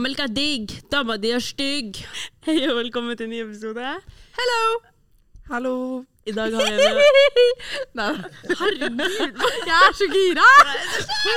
[0.00, 2.00] Melka er digg, dama di er stygg.
[2.46, 3.84] Hei og velkommen til en ny episode.
[4.38, 4.64] Hello!
[5.50, 5.74] Hallo.
[6.26, 6.86] I dag har vi
[7.98, 8.16] med
[8.58, 9.00] Herregud!
[9.68, 10.46] jeg er så gira!
[11.28, 11.34] Ja,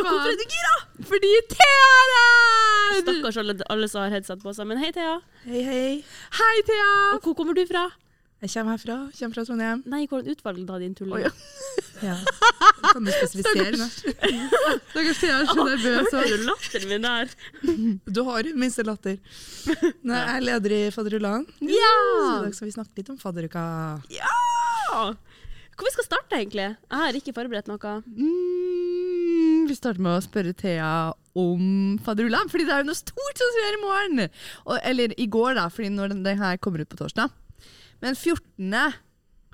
[0.00, 0.76] hvorfor er du gira?
[1.10, 3.00] Fordi Thea er her!
[3.02, 4.66] Stakkars alle, alle som har headset på seg.
[4.70, 5.18] Men hei, Thea.
[5.44, 5.90] Hei, hei.
[6.40, 6.88] Hei, Thea!
[7.14, 7.84] Og hvor kommer du fra?
[8.40, 8.94] Jeg kommer herfra.
[9.18, 9.80] Kommer fra Trondheim.
[9.92, 11.12] Nei, hvordan utvalg da, din tulling?
[11.12, 11.30] Oh, ja.
[12.00, 12.14] Ja.
[12.94, 13.90] Kan du spesifisere meg?
[14.90, 16.06] Stakkars Thea er så nervøs.
[16.14, 17.34] Hørte du latteren min der?
[18.16, 19.18] Du har minste latter.
[20.00, 21.44] Nei, jeg er leder i Fadderullaen.
[21.60, 21.82] Så i
[22.46, 23.64] dag skal vi snakke litt om fadderuka.
[24.14, 24.32] Ja!
[25.80, 26.64] Hvor vi skal starte, egentlig?
[26.72, 27.92] Jeg har ikke forberedt noe.
[28.08, 30.90] Mm, vi starter med å spørre Thea
[31.40, 34.24] om fadderullan, fordi det er jo noe stort som skjer i morgen.
[34.64, 37.32] Og, eller i går, da, fordi når den, den her kommer ut på torsdag.
[38.02, 38.92] Men 14.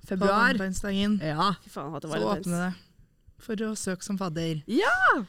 [0.07, 1.53] Februar valentinsdagen Ja.
[1.65, 2.75] Fy faen, det var så åpner det
[3.47, 4.63] for å søke som fadder.
[4.67, 5.25] ja!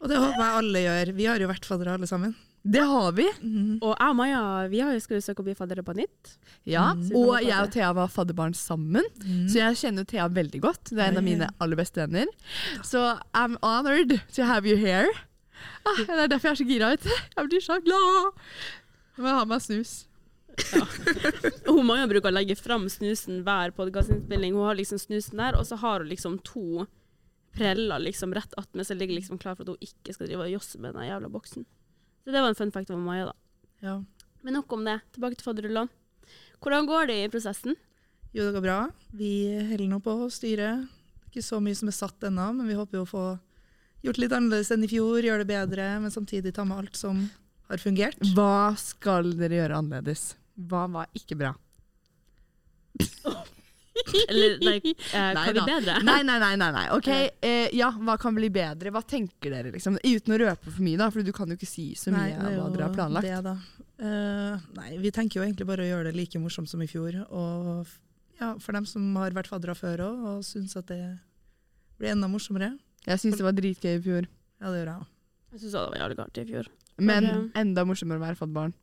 [0.00, 1.10] Og det håper jeg alle gjør.
[1.16, 2.34] Vi har jo vært faddere alle sammen.
[2.66, 3.24] Det har vi.
[3.80, 6.32] Og jeg og Maja vi har jo skulle søke å bli faddere på nytt.
[6.66, 7.14] Ja, Mm.
[7.16, 9.46] Og jeg og Thea var fadderbarn sammen, Mm.
[9.48, 10.84] så jeg kjenner jo Thea veldig godt.
[10.90, 12.26] Det er en av mine aller beste venner.
[12.82, 15.08] Så I'm honored to have you here.
[15.86, 16.90] Ah, det er derfor jeg er så gira.
[16.90, 17.10] vet du.
[17.36, 18.32] Jeg blir så glad.
[19.16, 20.04] Jeg må ha meg snus.
[21.66, 24.54] Hun Maja bruker å legge fram snusen hver podkastinnspilling.
[24.56, 26.86] Hun har liksom snusen der, og så har hun liksom to
[27.56, 30.52] preller liksom rett attmed, så ligger liksom klar for at hun ikke skal drive og
[30.52, 31.64] josse med den jævla boksen.
[32.24, 33.36] Så det var en fun fact om Maja, da.
[33.86, 33.96] Ja.
[34.42, 34.98] Men nok om det.
[35.14, 35.88] Tilbake til fadderullene.
[36.60, 37.76] Hvordan går det i prosessen?
[38.32, 38.78] Jo, det går bra.
[39.16, 39.30] Vi
[39.70, 40.70] holder nå på å styre.
[41.28, 43.24] Ikke så mye som er satt ennå, men vi håper jo å få
[44.04, 47.24] gjort litt annerledes enn i fjor, gjøre det bedre, men samtidig ta med alt som
[47.70, 48.20] har fungert.
[48.36, 50.34] Hva skal dere gjøre annerledes?
[50.56, 51.52] Hva var ikke bra?
[54.28, 54.76] Eller nei,
[55.12, 55.98] eh, Nei kan bli bedre?
[56.04, 56.56] Nei, nei, nei.
[56.60, 56.84] nei, nei.
[56.94, 57.08] Ok,
[57.40, 58.92] eh, ja, Hva kan bli bedre?
[58.94, 59.72] Hva tenker dere?
[59.74, 59.98] liksom?
[60.02, 62.54] Uten å røpe for mye, da, for du kan jo ikke si så mye Nei,
[62.54, 63.28] er hva dere har planlagt.
[63.28, 63.56] Det, da.
[63.96, 67.18] Uh, nei, vi tenker jo egentlig bare å gjøre det like morsomt som i fjor.
[67.30, 67.86] Og
[68.40, 71.02] ja, for dem som har vært faddere før òg, og syns at det
[71.96, 72.74] blir enda morsommere.
[73.06, 74.26] Jeg syns det var dritgøy i fjor.
[74.60, 75.12] Ja, det gjør jeg òg.
[75.54, 76.74] Jeg syns det var jævlig artig i fjor.
[77.06, 78.74] Men enda morsommere å være fadderbarn.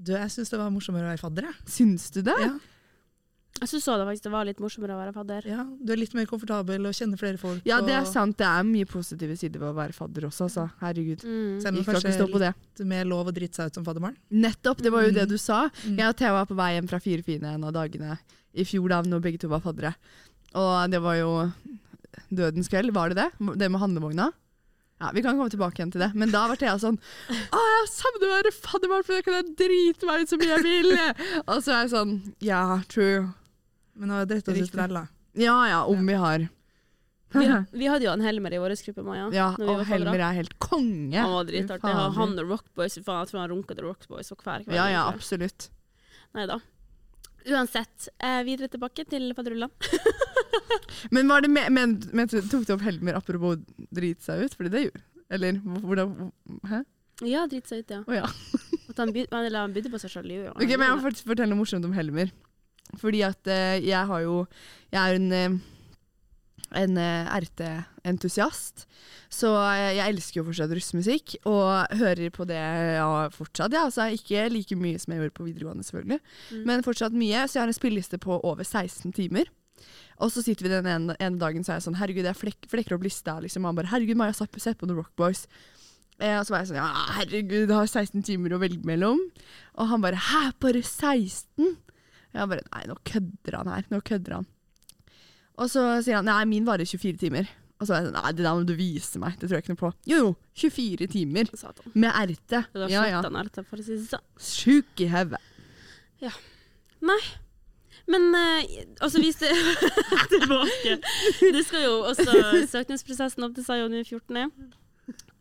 [0.00, 1.56] Du, jeg syns det var morsommere å være fadder, jeg.
[1.68, 2.36] Syns du det?
[2.40, 2.54] Ja,
[3.60, 5.44] Jeg syns det faktisk det var litt morsommere å være fadder.
[5.50, 7.60] ja, du er litt mer komfortabel og kjenner flere folk.
[7.68, 8.38] Ja, det er og sant.
[8.38, 10.64] Det er mye positive sider ved å være fadder også, altså.
[10.80, 11.20] Herregud.
[11.26, 11.58] Mm.
[11.60, 12.54] Selv om det kanskje stå på det.
[12.78, 14.16] litt mer lov å drite seg ut som fadderbarn.
[14.30, 15.14] Nettopp, det var jo Mm.
[15.18, 15.68] det du sa.
[15.84, 15.98] Mm.
[15.98, 18.18] Jeg og Thea var på vei hjem fra Fire fine en av dagene
[18.54, 19.94] i fjor da når begge to var faddere.
[20.54, 21.52] Og det var jo
[22.32, 23.30] dødens kveld, var det det?
[23.58, 24.30] Det med handlevogna?
[25.00, 26.10] Ja, Vi kan komme tilbake igjen til det.
[26.14, 29.54] Men da var Thea sånn Å, jeg savner å være fadderbarn, for da kan jeg
[29.62, 30.90] drite meg ut så mye jeg vil.
[31.46, 32.62] Og så er jeg sånn Ja,
[32.92, 33.28] true.
[33.96, 35.06] Men nå dritt oss ut vel, da.
[35.40, 36.48] Ja ja, om vi har.
[37.30, 37.46] Vi,
[37.78, 39.28] vi hadde jo en Helmer i vår gruppe, Maja.
[39.34, 41.14] Ja, og Helmer er helt konge.
[41.14, 41.92] Han var dritartig.
[42.16, 44.72] Han og Rockboys, faen, jeg tror han runka til Rockboys hver kveld.
[44.74, 45.68] Ja ja, absolutt.
[46.34, 46.58] Nei da.
[47.48, 49.72] Uansett, eh, videre tilbake til fadderullan.
[51.14, 53.58] Men var det med, men, men, tok du opp Helmer apropos
[53.94, 54.54] drite seg ut?
[54.56, 55.02] Fordi det gjorde
[55.32, 56.12] Eller hvordan
[56.68, 56.82] Hæ?
[57.26, 58.00] Ja, drit seg ut, ja.
[58.06, 58.28] Oh, ja.
[58.90, 60.30] At han, by, eller han bydde på seg sjøl.
[60.52, 62.32] Ok, men Jeg må fortelle noe morsomt om Helmer.
[62.98, 64.40] Fordi at eh, jeg har jo
[64.90, 65.58] Jeg er en, eh,
[66.76, 68.86] en eh, RT-entusiast.
[69.32, 73.72] Så eh, jeg elsker jo fortsatt russemusikk, og hører på det ja, fortsatt.
[73.74, 76.20] Ja, altså Ikke like mye som jeg gjorde på videregående, selvfølgelig,
[76.50, 76.64] Mm.
[76.66, 77.46] men fortsatt mye.
[77.48, 79.46] Så jeg har en spilleliste på over 16 timer.
[80.20, 82.66] Og så sitter vi den ene, ene dagen så er jeg sånn Herregud, jeg flek,
[82.68, 83.38] flekker opp lista.
[83.40, 83.64] Liksom.
[83.64, 85.46] Han bare Herregud, Maja, jeg på- sett på The Rock Boys.
[86.20, 89.18] Eh, og så var jeg sånn Ja, herregud, jeg har 16 timer å velge mellom.
[89.78, 91.78] Og han bare Hæ, bare 16?
[92.34, 93.84] Jeg bare Nei, nå kødder han her.
[93.90, 94.46] Nå kødder han.
[95.60, 97.50] Og så sier han Nei, min varer 24 timer.
[97.80, 99.36] Og så er jeg sånn Nei, det der må du vise meg.
[99.40, 99.92] Det tror jeg ikke noe på.
[100.10, 100.32] Jo, jo.
[100.64, 101.52] 24 timer.
[101.56, 101.92] Satan.
[101.94, 102.48] Med RT.
[102.72, 103.22] Det var Ja, ja.
[103.22, 104.26] RT, for å si det sånn.
[104.50, 105.40] Sjuk i hodet.
[108.10, 109.52] Men eh, altså, hvis det
[110.32, 110.96] Tilbake.
[111.54, 114.40] Det skal jo også Søknadsprosessen opp til nå 14.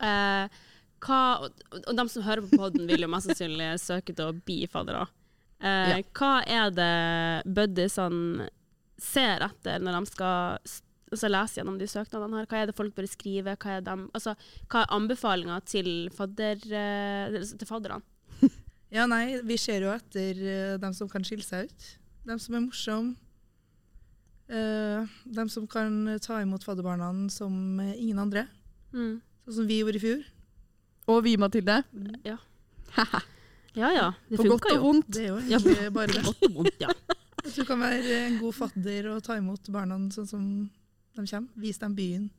[0.05, 0.59] Eh,
[0.99, 4.61] hva, og, de som hører på podden, vil jo mest sannsynlig søke til å bli
[4.71, 5.07] faddere.
[5.59, 5.99] Eh, Ja.
[6.15, 6.93] Hva er det
[7.55, 8.49] buddiesene
[9.03, 10.59] ser etter når de skal
[11.11, 12.49] altså, lese gjennom de søknadene her?
[12.49, 13.55] Hva er det folk bør skrive?
[13.55, 14.35] Hva er, dem, altså,
[14.69, 18.01] hva er anbefalinga til, fadder, eh, til fadderne?
[18.89, 21.89] Ja, nei, vi ser jo etter eh, dem som kan skille seg ut.
[22.25, 23.17] Dem som er morsomme.
[24.49, 28.47] Uh, dem som kan ta imot fadderbarna som ingen andre.
[28.89, 29.19] Mm.
[29.45, 30.23] Sånn som vi gjorde i fjor.
[31.09, 31.83] Og vi, Mathilde.
[32.25, 32.39] Ja.
[33.77, 34.81] ja ja, det På godt funka og jo.
[34.87, 35.13] vondt.
[35.13, 35.61] Det er jo Ja,
[35.93, 36.23] bare det.
[36.25, 36.93] Godt og vondt, ja.
[37.39, 40.45] At du kan være en god fadder og ta imot barna sånn som
[41.17, 41.49] de kommer.
[41.59, 42.29] Vis dem byen.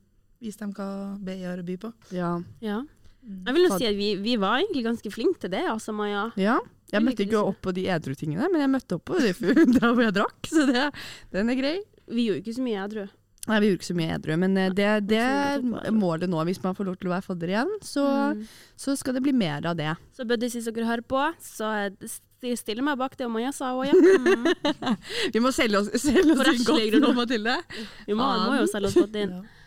[0.41, 0.87] Vis dem hva
[1.21, 1.91] BI har å by på.
[2.15, 2.35] Ja.
[2.63, 2.79] ja.
[3.21, 6.29] Jeg vil jo si at vi, vi var egentlig ganske flinke til det, altså, Maja.
[6.41, 6.57] Ja.
[6.91, 9.35] Jeg møtte ikke opp på de edru tingene, men jeg møtte opp på det
[9.77, 10.87] der hvor jeg drakk, så det,
[11.31, 11.75] den er grei.
[12.11, 13.05] Vi gjorde ikke så mye edru.
[13.49, 15.63] Nei, vi gjorde ikke så mye edru, men eh, det, det er
[15.95, 16.41] målet nå.
[16.49, 18.03] Hvis man får lov til å være fadder igjen, så,
[18.33, 18.43] Mm.
[18.83, 19.93] så skal det bli mer av det.
[20.17, 21.71] Så buddies, hvis dere hører på, så
[22.41, 23.93] det- sti- stiller meg bak det Maja sa òg, ja.
[23.93, 24.97] Mm.
[25.33, 27.57] Vi må selge oss, selge oss inn godt nå, Mathilde.
[28.07, 29.35] Vi må, må jo selge oss godt inn.
[29.39, 29.41] Ja.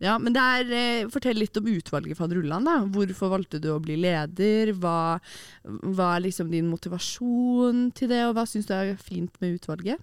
[0.00, 2.64] Ja, men det er, eh, Fortell litt om utvalget Fadderullan.
[2.64, 2.78] da.
[2.88, 4.70] Hvorfor valgte du å bli leder?
[4.80, 5.20] Hva,
[5.92, 10.00] hva er liksom din motivasjon til det, og hva syns du er fint med utvalget?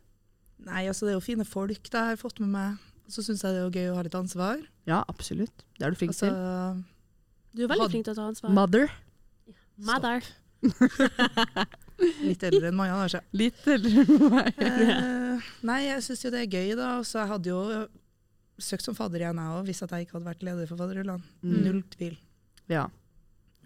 [0.67, 2.77] Nei, altså det er jo fine folk da, jeg har fått med meg.
[3.09, 4.61] Så syns jeg det er gøy å ha litt ansvar.
[4.85, 5.65] Ja, absolutt.
[5.79, 6.85] Det er du flink Altså, til.
[7.57, 8.53] Du er veldig flink til å ta ansvar.
[8.53, 8.93] Mother.
[9.81, 10.29] Mother.
[12.27, 13.23] litt eldre enn Maja, kanskje.
[13.37, 14.61] Litt eller meg.
[14.61, 16.91] Eh, nei, jeg syns jo det er gøy, da.
[17.07, 17.63] Så jeg hadde jo
[18.61, 21.25] søkt som fadder igjen, jeg òg, hvis at jeg ikke hadde vært leder for Fadderullan.
[21.45, 21.59] Mm.
[21.65, 22.15] Null tvil.
[22.71, 22.87] Ja,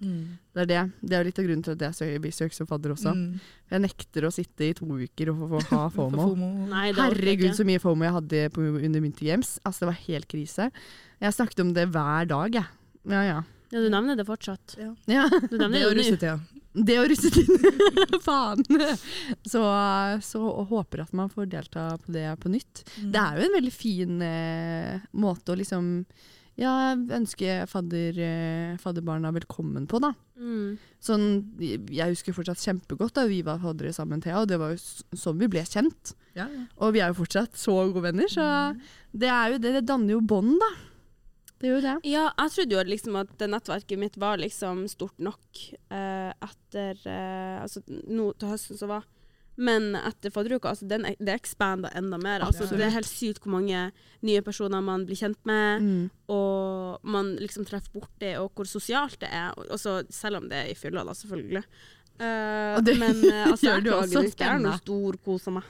[0.01, 0.81] det er det.
[1.05, 3.13] Det er litt av grunnen til at jeg søker vil søke som fadder også.
[3.13, 3.35] Mm.
[3.71, 6.25] Jeg nekter å sitte i to uker og få, få ha FOMO.
[6.31, 6.49] FOMO.
[6.71, 9.55] Nei, det Herregud, så mye FOMO jeg hadde på, under Winter Games.
[9.61, 10.69] Altså, det var helt krise.
[11.21, 12.79] Jeg snakket om det hver dag, jeg.
[13.11, 13.37] Ja, ja.
[13.71, 14.75] Ja, du nevner det fortsatt.
[14.81, 14.89] Ja.
[15.07, 15.27] ja.
[15.29, 16.35] Du nevner Det det jo jo russetida.
[16.71, 17.57] Det og russetiden.
[18.27, 18.63] Faen.
[19.43, 19.61] Så,
[20.23, 22.83] så og håper at man får delta på det på nytt.
[22.97, 23.09] Mm.
[23.11, 25.91] Det er jo en veldig fin eh, måte å liksom
[26.59, 30.11] ja, ønske fadder, eh, fadderbarna velkommen på, da.
[30.41, 30.77] Mm.
[31.01, 31.25] Sånn,
[31.59, 35.39] jeg husker fortsatt kjempegodt da vi var faddere sammen, Thea, og det var jo sånn
[35.41, 36.15] vi ble kjent.
[36.37, 36.65] Ja, ja.
[36.79, 38.45] Og vi er jo fortsatt så gode venner, så
[39.11, 40.71] det, er jo det, det danner jo bånd, da.
[41.61, 41.95] Det gjør det.
[42.09, 45.59] Ja, jeg trodde jo liksom at nettverket mitt var liksom stort nok
[45.93, 49.05] eh, etter eh, Altså nå til høsten som var.
[49.61, 52.41] Men etter fadderuka, altså den, det ekspanda enda mer.
[52.45, 53.81] Altså, det er helt sykt hvor mange
[54.25, 56.05] nye personer man blir kjent med, Mm.
[56.33, 59.51] og man liksom treffer borti, og hvor sosialt det er.
[59.69, 61.61] Også, selv om det er i fylla, da, selvfølgelig.
[62.21, 64.45] Uh, det men eh, altså, jeg det klager ikke.
[64.45, 65.69] Jeg er noe stor, koser meg.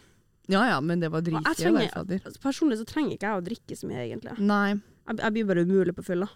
[0.51, 2.23] Ja ja, men det var dritgøy å være fadder.
[2.25, 4.37] Altså, Personlig så trenger ikke jeg å drikke så mye, egentlig.
[4.39, 4.75] Nei.
[5.07, 6.27] Jeg, jeg blir bare umulig på fylla.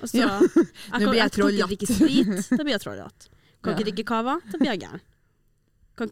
[0.00, 0.38] Altså, så- Ja.
[0.40, 3.28] jeg Nå kan, blir jeg jeg kan ikke drikke sprit, da blir jeg trolljat.
[3.64, 5.00] Kan ikke drikke cava, da blir jeg gæren.
[5.96, 6.10] Kan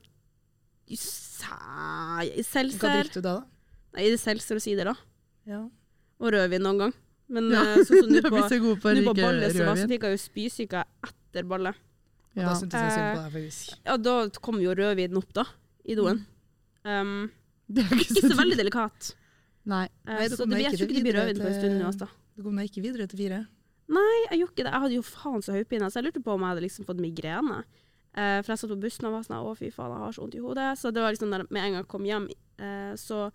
[1.43, 3.47] Seltzer Hva drikker du da, da?
[3.93, 4.95] Nei, det er seltzer og sider, da.
[5.49, 5.61] Ja.
[6.23, 6.93] Og rødvin noen gang.
[7.33, 7.63] Men Ja.
[7.63, 8.29] eh, sånn som nå på,
[8.83, 11.77] på nå på ballet, så, så fikk jeg jo spysyke etter ballet.
[12.35, 12.49] Ja.
[12.49, 13.75] Da syntes jeg synd på deg, faktisk.
[13.85, 15.45] Ja, da kom jo rødvinen opp, da.
[15.85, 16.23] I doen.
[16.85, 17.31] Um,
[17.73, 19.13] Det er ikke så veldig delikat.
[19.65, 19.85] Nei.
[20.07, 21.87] Eh, Nei, så det, jeg tror ikke det blir rødvin på en stund nå.
[21.93, 22.09] Altså.
[22.37, 23.41] Du kom deg ikke videre til fire.
[23.93, 24.73] Nei, jeg gjorde ikke det.
[24.73, 27.01] Jeg hadde jo faen så hodepine, så jeg lurte på om jeg hadde liksom fått
[27.03, 27.63] migrene.
[28.13, 30.23] Eh, for jeg satt på bussen og var sånn å fy faen, jeg har så
[30.25, 30.69] vondt i hodet.
[30.81, 32.27] Så det var liksom der, med en gang jeg kom hjem,
[32.59, 33.31] eh, så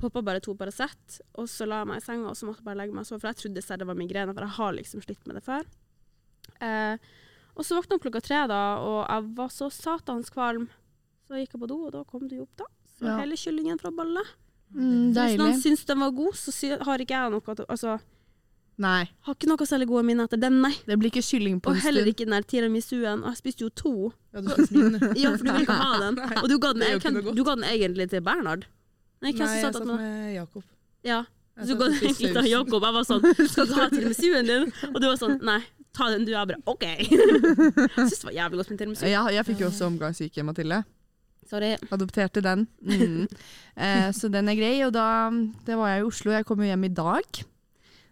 [0.00, 2.68] poppa bare to Paracet, og så la jeg meg i senga og så måtte jeg
[2.70, 4.72] bare legge meg og sove, for jeg trodde selv det var migrene, for jeg har
[4.78, 5.66] liksom slitt med det før.
[6.64, 6.96] Eh,
[7.56, 10.68] og så våkna jeg klokka tre, da, og jeg var så satans kvalm.
[11.28, 12.68] Så gikk jeg på do, og da kom du jo opp, da.
[12.96, 13.18] Så Ja.
[13.20, 14.26] hele kyllingen fra ballet.
[14.70, 15.62] Mm, Hvis noen deilig.
[15.64, 16.52] syns den var god, så
[16.86, 17.96] har ikke jeg noe Altså,
[18.80, 19.08] Nei.
[19.26, 20.72] har ikke noe særlig gode minner etter den, nei.
[20.86, 23.24] Det blir ikke kylling på Og heller ikke den der tiramisuen.
[23.26, 24.12] Jeg spiste jo to.
[24.32, 24.94] Ja, du spiste min.
[25.20, 26.20] Ja, for du vil ikke ha den.
[26.42, 28.64] Og du ga den, er jeg, kan, du ga den egentlig til Bernhard.
[29.20, 30.64] Nei, Nei, jeg satt med Jakob.
[31.04, 31.24] Ja.
[31.60, 32.48] Så du ga den egentlig til.
[32.54, 32.86] Jakob.
[32.86, 34.70] Jeg var sånn Skal du ha tiramisuen din?
[34.94, 35.58] Og du var sånn Nei,
[35.92, 36.32] ta den du.
[36.36, 36.86] Jeg bare OK.
[36.86, 39.04] Jeg syns det var jævlig godt med tiramisu.
[39.10, 40.80] Ja, jeg fikk jo også omgangssyke, Mathilde.
[41.48, 41.76] Sorry.
[41.90, 42.66] Adopterte den.
[42.84, 43.26] Mm.
[43.80, 44.74] Eh, så den er grei.
[44.84, 45.30] Og da
[45.64, 46.32] det var jeg i Oslo.
[46.34, 47.38] Jeg kom jo hjem i dag.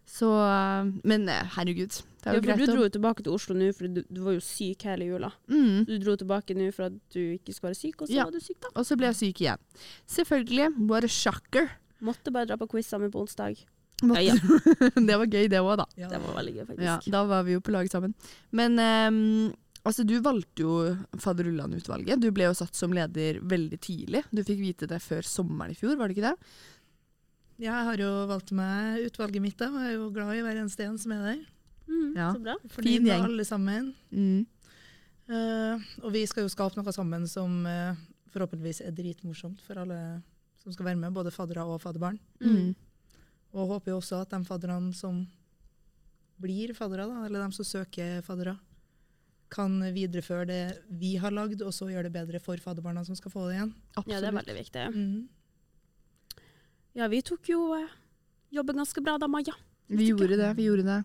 [0.09, 0.29] Så
[1.05, 1.93] Men eh, herregud.
[2.23, 4.23] Det er Ja, jo for du dro jo tilbake til Oslo nå, for du, du
[4.25, 5.29] var jo syk hele jula.
[5.49, 5.85] mm.
[5.87, 8.25] Du dro tilbake nå for at du ikke skulle være syk, og så Ja.
[8.25, 8.69] var du syk, da.
[8.75, 9.61] Og så ble jeg syk igjen.
[10.09, 10.71] Selvfølgelig.
[10.91, 11.69] What a shocker.
[12.01, 13.61] Måtte bare dra på quiz sammen på onsdag.
[14.03, 14.35] Ja, ja.
[15.09, 15.87] det var gøy, det òg, da.
[15.99, 16.09] Ja.
[16.09, 16.87] Det var veldig gøy, faktisk.
[16.89, 18.15] Ja, da var vi jo på lag sammen.
[18.55, 19.53] Men ehm,
[19.89, 20.75] altså, du valgte jo
[21.21, 22.21] Faderullan-utvalget.
[22.23, 24.23] Du ble jo satt som leder veldig tidlig.
[24.31, 26.53] Du fikk vite det før sommeren i fjor, var det ikke det?
[27.59, 30.45] Ja, Jeg har jo valgt meg utvalget mitt, da, og jeg er jo glad i
[30.47, 31.41] hver eneste en som er der.
[31.89, 32.29] Mm, Ja.
[32.37, 32.55] Så bra.
[32.71, 33.25] Fordi Fin gjeng.
[33.25, 33.95] alle sammen.
[34.13, 34.47] Mm.
[35.29, 37.97] Uh, og vi skal jo skape noe sammen som uh,
[38.33, 39.99] forhåpentligvis er dritmorsomt for alle
[40.63, 42.19] som skal være med, både faddere og fadderbarn.
[42.41, 42.75] Mm.
[43.57, 45.25] Og håper jo også at de fadderne som
[46.39, 48.55] blir faddere, eller de som søker faddere,
[49.51, 50.63] kan videreføre det
[51.01, 53.75] vi har lagd, og så gjøre det bedre for fadderbarna som skal få det igjen.
[53.97, 54.13] Absolutt.
[54.13, 54.87] Ja, det er veldig viktig.
[54.95, 55.29] Mm.
[56.99, 57.89] Ja, vi tok jo eh,
[58.55, 59.55] jobben ganske bra da, Maja.
[59.89, 60.99] Vi gjorde det, vi gjorde det.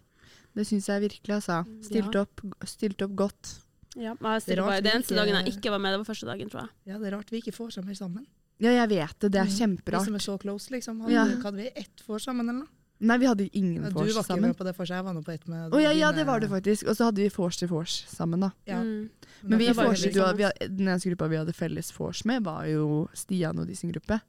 [0.54, 1.62] Det syns jeg virkelig, altså.
[1.86, 3.54] Stilte opp, stilte opp godt.
[3.96, 6.00] Ja, men jeg Det er vi det eneste ikke- dagen jeg ikke var med, det
[6.02, 6.70] var første dagen, tror jeg.
[6.86, 8.26] Ja, det er rart vi ikke får seg mer sammen.
[8.60, 9.32] Ja, jeg vet det.
[9.32, 9.50] Det er kjemperart.
[9.50, 10.06] Vi kjemperart.
[10.06, 11.02] som er så close, liksom.
[11.02, 11.26] Hadde, Ja.
[11.26, 12.68] hadde vi ett vors sammen, eller noe?
[13.00, 14.42] Nei, vi hadde ingen Du var ikke sammen.
[14.54, 16.40] med på det for jeg var nå på ett med oh, ja, ja, det var
[16.40, 16.88] det faktisk.
[16.88, 18.52] Og så hadde vi vors til vors sammen, da.
[18.66, 18.80] Ja.
[18.82, 19.10] Mm.
[19.44, 23.10] Men vorset ikke- vi hadde, Den eneste gruppa vi hadde felles vors med, var jo
[23.14, 24.22] Stian og de sin gruppe.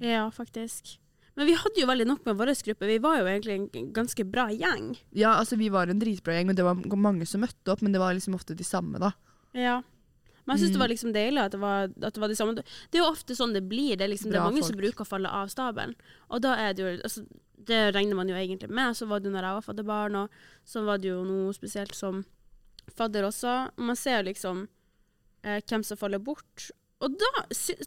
[0.00, 0.98] Ja, faktisk.
[1.36, 2.86] Men vi hadde jo veldig nok med vår gruppe.
[2.86, 4.96] Vi var jo egentlig en ganske bra gjeng.
[5.12, 7.92] Ja, altså vi var en dritbra gjeng, og det var mange som møtte opp, men
[7.92, 9.12] det var liksom ofte de samme, da.
[9.54, 9.82] Ja.
[10.46, 10.72] Men jeg syns Mm.
[10.72, 12.54] det var liksom deilig at det var, at det var de samme.
[12.56, 12.64] Det
[12.94, 13.96] er jo ofte sånn det blir.
[13.96, 15.94] Det er, liksom, det er mange mange som bruker å falle av stabelen.
[16.30, 17.26] Og da er det jo altså,
[17.68, 18.96] Det regner man jo egentlig med.
[18.98, 20.36] Så var det jo når jeg var fadderbarn, og
[20.68, 22.22] så var det jo noe spesielt som
[22.96, 23.56] fadder også.
[23.80, 24.66] Man ser liksom
[25.42, 26.70] eh, hvem som faller bort.
[27.02, 27.30] Og da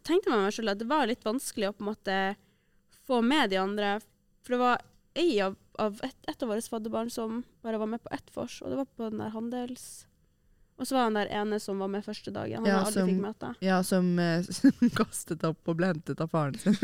[0.03, 2.17] tenkte man meg selv at det var litt vanskelig å på en måte
[3.07, 3.95] få med de andre.
[4.43, 4.83] For det var
[5.15, 8.59] ei av, av et, et av våre fadderbarn som bare var med på ett vors,
[8.61, 10.05] og det var på den der handels...
[10.75, 12.57] Og så var han der ene som var med første dagen.
[12.59, 13.51] Han Ja, aldri som- fikk møte.
[13.63, 14.43] Ja, som eh,
[14.99, 16.75] kastet opp og ble hentet av faren sin.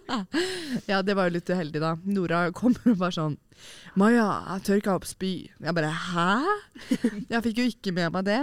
[0.90, 1.92] ja, det var jo litt uheldig, da.
[2.10, 3.36] Nora kommer og bare sånn
[4.00, 5.32] Maja, jeg tørka opp spy.
[5.60, 6.28] Jeg bare hæ?
[7.30, 8.40] Jeg fikk jo ikke med meg det.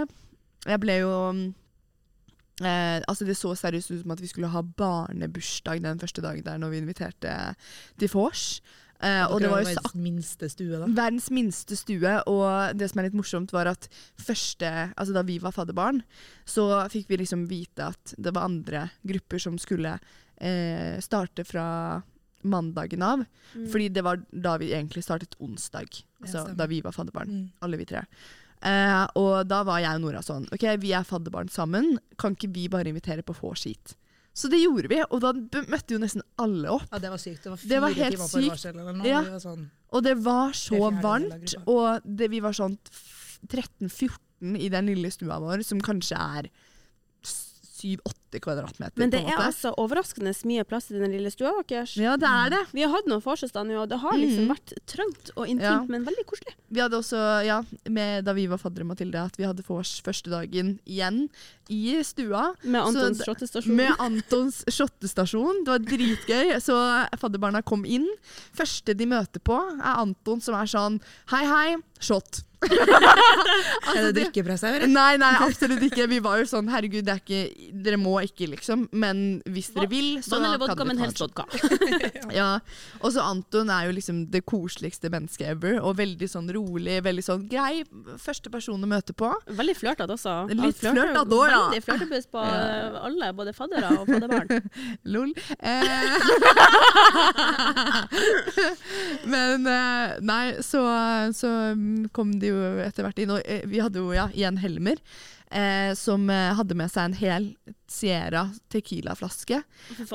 [0.68, 1.12] Jeg ble jo
[2.64, 6.44] eh, Altså, det så seriøst ut som at vi skulle ha barnebursdag den første dagen
[6.46, 7.34] der når vi inviterte
[8.00, 8.60] til vors.
[8.98, 10.88] Eh, og det var jo verdens minste stue, da.
[10.90, 13.86] Verdens minste stue, og det som er litt morsomt, var at
[14.18, 16.02] første, altså da vi var fadderbarn,
[16.48, 21.68] så fikk vi liksom vite at det var andre grupper som skulle eh, starte fra
[22.48, 23.22] mandagen av.
[23.54, 23.70] Mm.
[23.70, 27.30] Fordi det var da vi egentlig startet onsdag, altså ja, da vi var fadderbarn.
[27.30, 27.46] Mm.
[27.62, 28.02] Alle vi tre.
[28.66, 32.50] Eh, og da var jeg og Nora sånn OK, vi er fadderbarn sammen, kan ikke
[32.56, 33.94] vi bare invitere på vors hit?
[34.38, 35.32] Så det gjorde vi, og da
[35.66, 36.84] møtte jo nesten alle opp.
[36.92, 37.42] Ja, det var sykt.
[37.42, 38.44] Det var Det var helt timer sykt.
[38.46, 39.08] forvarsel eller noe.
[39.08, 39.22] Ja.
[39.26, 42.76] Det var sånn, Og det var så det varmt, og det, vi var sånn
[43.48, 46.50] 13-14 i den lille stua vår, som kanskje er
[47.78, 48.98] 7-8 kvadratmeter.
[49.00, 51.94] Men det er altså overraskende mye plass i den lille stua deres.
[51.96, 52.62] Ja, det er det.
[52.74, 54.52] Vi har hatt noen vorses og det har liksom mm.
[54.52, 55.76] vært trangt og intimt, Ja.
[55.88, 56.54] men veldig koselig.
[56.68, 60.30] Vi hadde også, ja, med, da vi var faddere, Mathilde, at vi hadde vors første
[60.30, 61.28] dagen igjen
[61.72, 62.52] i stua.
[62.64, 63.76] Med Antons shottestasjon.
[63.78, 65.64] Med Antons shottestasjon.
[65.64, 66.56] Det var dritgøy.
[66.64, 66.76] Så
[67.20, 68.08] fadderbarna kom inn.
[68.56, 71.00] Første de møter på, er Anton som er sånn
[71.32, 72.42] Hei, hei, shot.
[73.88, 74.84] Er det drikkepress her?
[74.90, 76.08] Nei, nei, absolutt ikke.
[76.10, 78.86] Vi var jo sånn Herregud, det er ikke, dere må ikke, liksom.
[78.98, 81.44] Men hvis dere vil, så Vann eller kan vodka, men helst vodka.
[82.34, 82.48] Ja.
[83.00, 85.78] Og så Anton er jo liksom det koseligste mennesket ever.
[85.82, 87.84] Og veldig sånn rolig, veldig sånn grei.
[88.20, 89.30] Første person å møte på.
[89.58, 90.34] Veldig flørtete også.
[90.52, 91.62] Litt flørtete også, ja.
[91.68, 93.04] Veldig flørtebuss på Ja.
[93.06, 94.68] alle, både faddere og fadderbarn.
[95.12, 95.30] Lol.
[95.58, 96.16] Eh.
[99.28, 100.82] Men eh, nei, så,
[101.36, 101.50] så
[102.16, 103.32] kom de jo etter hvert inn.
[103.34, 105.00] Og eh, vi hadde jo ja, igjen Helmer,
[105.50, 107.48] eh, som eh, hadde med seg en hel
[107.90, 109.62] Sierra Tequila-flaske.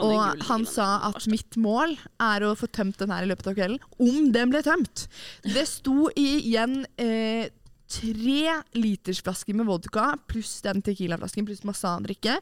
[0.02, 3.58] Og han sa at mitt mål er å få tømt den her i løpet av
[3.58, 3.82] kvelden.
[3.98, 5.08] Om den ble tømt!
[5.46, 7.50] Det sto igjen eh,
[7.94, 12.40] tre litersflasker med vodka pluss den tequila-flasken pluss masse annen drikke.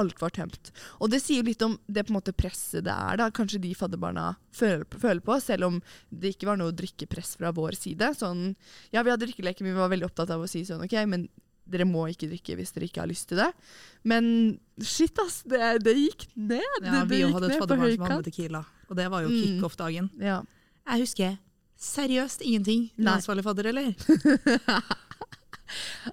[0.00, 0.70] Alt var tømt.
[1.00, 3.28] Og det sier jo litt om det på en måte presset det er, da.
[3.36, 5.78] Kanskje de fadderbarna føler, føler på, selv om
[6.10, 8.10] det ikke var noe drikkepress fra vår side.
[8.18, 8.50] Sånn,
[8.94, 11.28] ja, vi hadde drikkeleker, men vi var veldig opptatt av å si sånn OK, men
[11.70, 13.50] dere må ikke drikke hvis dere ikke har lyst til det.
[14.10, 14.24] Men
[14.82, 15.42] shit, ass.
[15.46, 16.64] Det, det gikk ned.
[16.64, 18.24] Ja, det, det vi gikk hadde et fadderbarn som hadde.
[18.32, 19.38] Tequila, og det var jo Mm.
[19.44, 20.10] kickoff-dagen.
[20.18, 20.40] Ja.
[20.90, 21.36] Jeg husker
[21.80, 22.88] seriøst ingenting.
[22.98, 23.94] Du ansvarlig fadder, eller?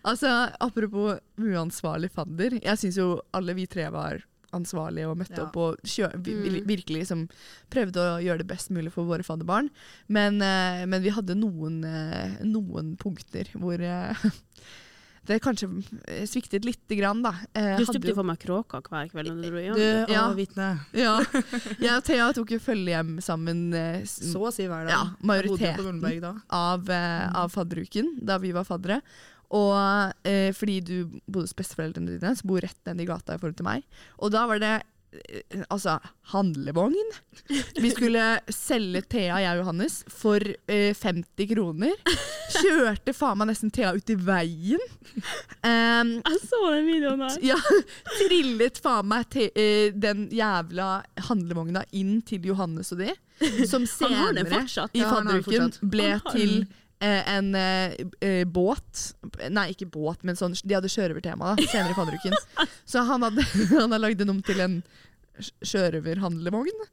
[0.04, 2.60] Altså, apropos uansvarlig fadder.
[2.64, 4.24] Jeg syns jo alle vi tre var
[4.56, 5.44] ansvarlige og møtte Ja.
[5.46, 6.68] opp og kjø vi- vi- Mm.
[6.68, 7.30] virkelig liksom
[7.70, 9.70] prøvde å gjøre det best mulig for våre fadderbarn.
[10.08, 14.14] Men, eh, men vi hadde noen, eh, noen punkter hvor eh,
[15.28, 15.68] det kanskje
[16.26, 17.34] sviktet lite grann, da.
[17.54, 19.76] Eh, Du stupte jo- for meg kråka hver kveld når du dro hjem.
[20.08, 20.34] Du Ja.
[20.34, 20.80] vitne.
[20.94, 21.20] Ja.
[21.84, 24.96] Jeg og Thea tok jo følge hjem sammen eh, Så å si hver dag.
[24.96, 26.42] Ja, majoriteten.
[26.50, 29.02] Av, eh, av fadderuken da vi var faddere.
[29.56, 30.96] Og eh, fordi du
[31.28, 33.86] bodde hos besteforeldrene dine, som bor rett ned i gata i forhold til meg.
[34.20, 34.74] Og da var det
[35.16, 35.98] eh, altså
[36.34, 37.14] handlevogn.
[37.80, 41.96] Vi skulle selge Thea, jeg og Johannes, for eh, 50 kroner.
[42.58, 44.84] Kjørte faen meg nesten Thea ut i veien.
[45.64, 47.38] Um, Jeg så den videoen der.
[47.54, 47.58] ja,
[48.18, 50.90] trillet faen meg te, eh, den jævla
[51.30, 53.16] handlevogna inn til Johannes og de.
[53.70, 54.96] Som senere fortsatt.
[54.98, 55.80] i fortsatt.
[55.88, 56.54] ble til
[57.06, 57.94] en eh,
[58.26, 59.04] eh, båt.
[59.54, 62.34] Nei, ikke båt, men sånn, de hadde sjørøvertema senere i fadderuken.
[62.90, 63.44] Så han hadde,
[63.76, 64.80] han hadde lagd den om til en
[65.38, 66.86] sj- sjørøverhandlevogn.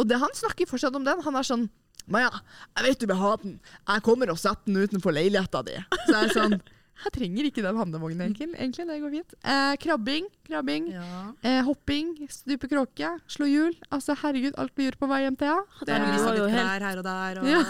[0.00, 1.22] Og det, han snakker fortsatt om den.
[1.26, 1.68] Han er sånn
[2.10, 2.30] Maja,
[2.74, 3.52] jeg vet du vil ha den.
[3.86, 5.76] Jeg kommer og setter den utenfor leiligheta di.
[6.08, 6.56] Så jeg er sånn
[7.00, 8.48] Jeg trenger ikke den handlevognen, egentlig.
[8.58, 9.34] egentlig det går fint.
[9.42, 10.88] Eh, krabbing, krabbing.
[10.92, 11.20] Ja.
[11.42, 13.74] Eh, hopping, stupe kråke, slå hjul.
[13.90, 15.56] Altså, herregud, alt vi gjorde på vei hjem til ja.
[15.86, 17.40] Det er liksom litt klær her og der.
[17.40, 17.62] Og, Ja.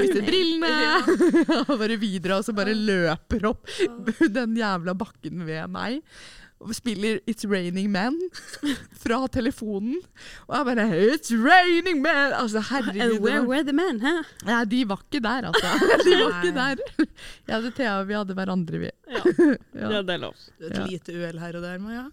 [0.00, 0.74] Mistet brillene.
[1.50, 3.70] Ja, bare videre, og så bare løper opp
[4.40, 6.00] den jævla bakken ved meg.
[6.76, 8.16] Spiller It's Raining Men
[9.02, 9.96] fra telefonen.
[10.48, 12.34] Og jeg bare It's raining men!
[12.36, 13.00] Altså, herregud.
[13.00, 14.00] And where were the men?
[14.04, 14.12] Hæ?
[14.46, 15.70] Ja, de var ikke der, altså.
[16.04, 16.82] De var ikke der.
[17.48, 18.90] Jeg hadde Thea, og vi hadde hverandre, vi.
[19.08, 19.22] Ja,
[19.96, 20.02] Ja.
[20.02, 20.34] det er lov.
[20.60, 20.84] Et Ja.
[20.90, 22.04] lite uhell her og der, Maja.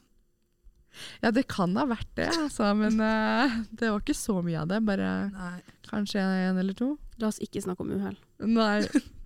[1.22, 2.72] Ja, det kan ha vært det, altså.
[2.74, 4.80] Men uh, det var ikke så mye av det.
[4.88, 5.60] Bare Nei.
[5.92, 6.94] kanskje en eller to.
[7.22, 8.16] La oss ikke snakke om uhell.
[8.48, 8.80] Nei,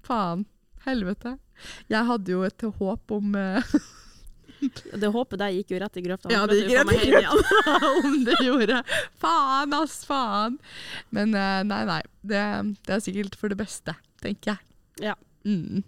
[0.08, 0.48] faen.
[0.84, 1.38] Helvete.
[1.94, 3.62] Jeg hadde jo et håp om eh,
[5.02, 6.32] Det håpet der gikk jo rett i grøfta.
[6.34, 8.82] Ja, det gikk rett i grøfta om det gjorde.
[9.22, 10.60] Faen, ass, faen.
[11.16, 12.02] Men eh, nei, nei.
[12.22, 12.44] Det,
[12.88, 15.12] det er sikkert for det beste, tenker jeg.
[15.12, 15.16] Ja.
[15.48, 15.82] Mm.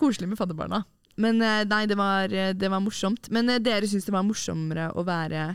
[0.00, 0.84] Koselig med fadderbarna.
[1.20, 3.28] Men eh, nei, det var, eh, det var morsomt.
[3.34, 5.50] Men dere syns det var morsommere å være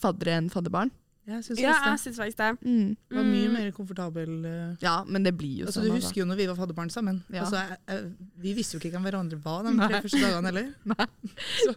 [0.00, 0.90] faddere enn fadderbarn?
[1.30, 2.50] Jeg syns Ja, det jeg syns faktisk det.
[2.66, 2.96] Mm.
[3.10, 3.52] var mye Mm.
[3.52, 4.44] mer komfortabel.
[4.46, 5.84] eh, Ja, men det blir jo Altså, sånn.
[5.86, 7.22] du husker jo når vi var fadderbarn sammen.
[7.32, 7.44] Ja.
[7.44, 10.74] Altså, jeg, jeg, vi visste jo ikke hvem hverandre var de tre første dagene heller.
[10.92, 11.06] Nei.
[11.64, 11.74] Så,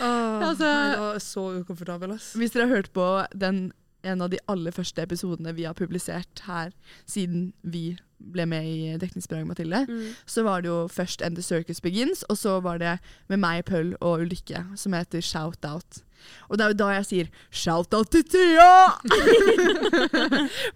[0.00, 2.32] Altså- jeg var så ukomfortabel, ass.
[2.34, 3.72] Hvis dere har hørt på den,
[4.04, 6.70] en av de aller første episodene vi har publisert her
[7.06, 10.14] siden vi ble med i Dekningsbidrag Mathilde, Mm.
[10.26, 13.64] så var det jo først And the Circus Begins, og så var det med meg,
[13.66, 16.02] Pøll og Ulrikke, som heter Shout Out.
[16.46, 18.94] Og det er jo da jeg sier 'shout out til Thea'!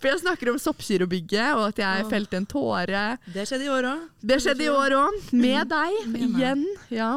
[0.00, 3.04] For jeg snakker om Soppgirobygget, og at jeg felte en tåre.
[3.26, 4.06] Det skjedde i år òg.
[4.22, 6.64] Det skjedde i år òg, med deg igjen.
[6.90, 7.12] Ja.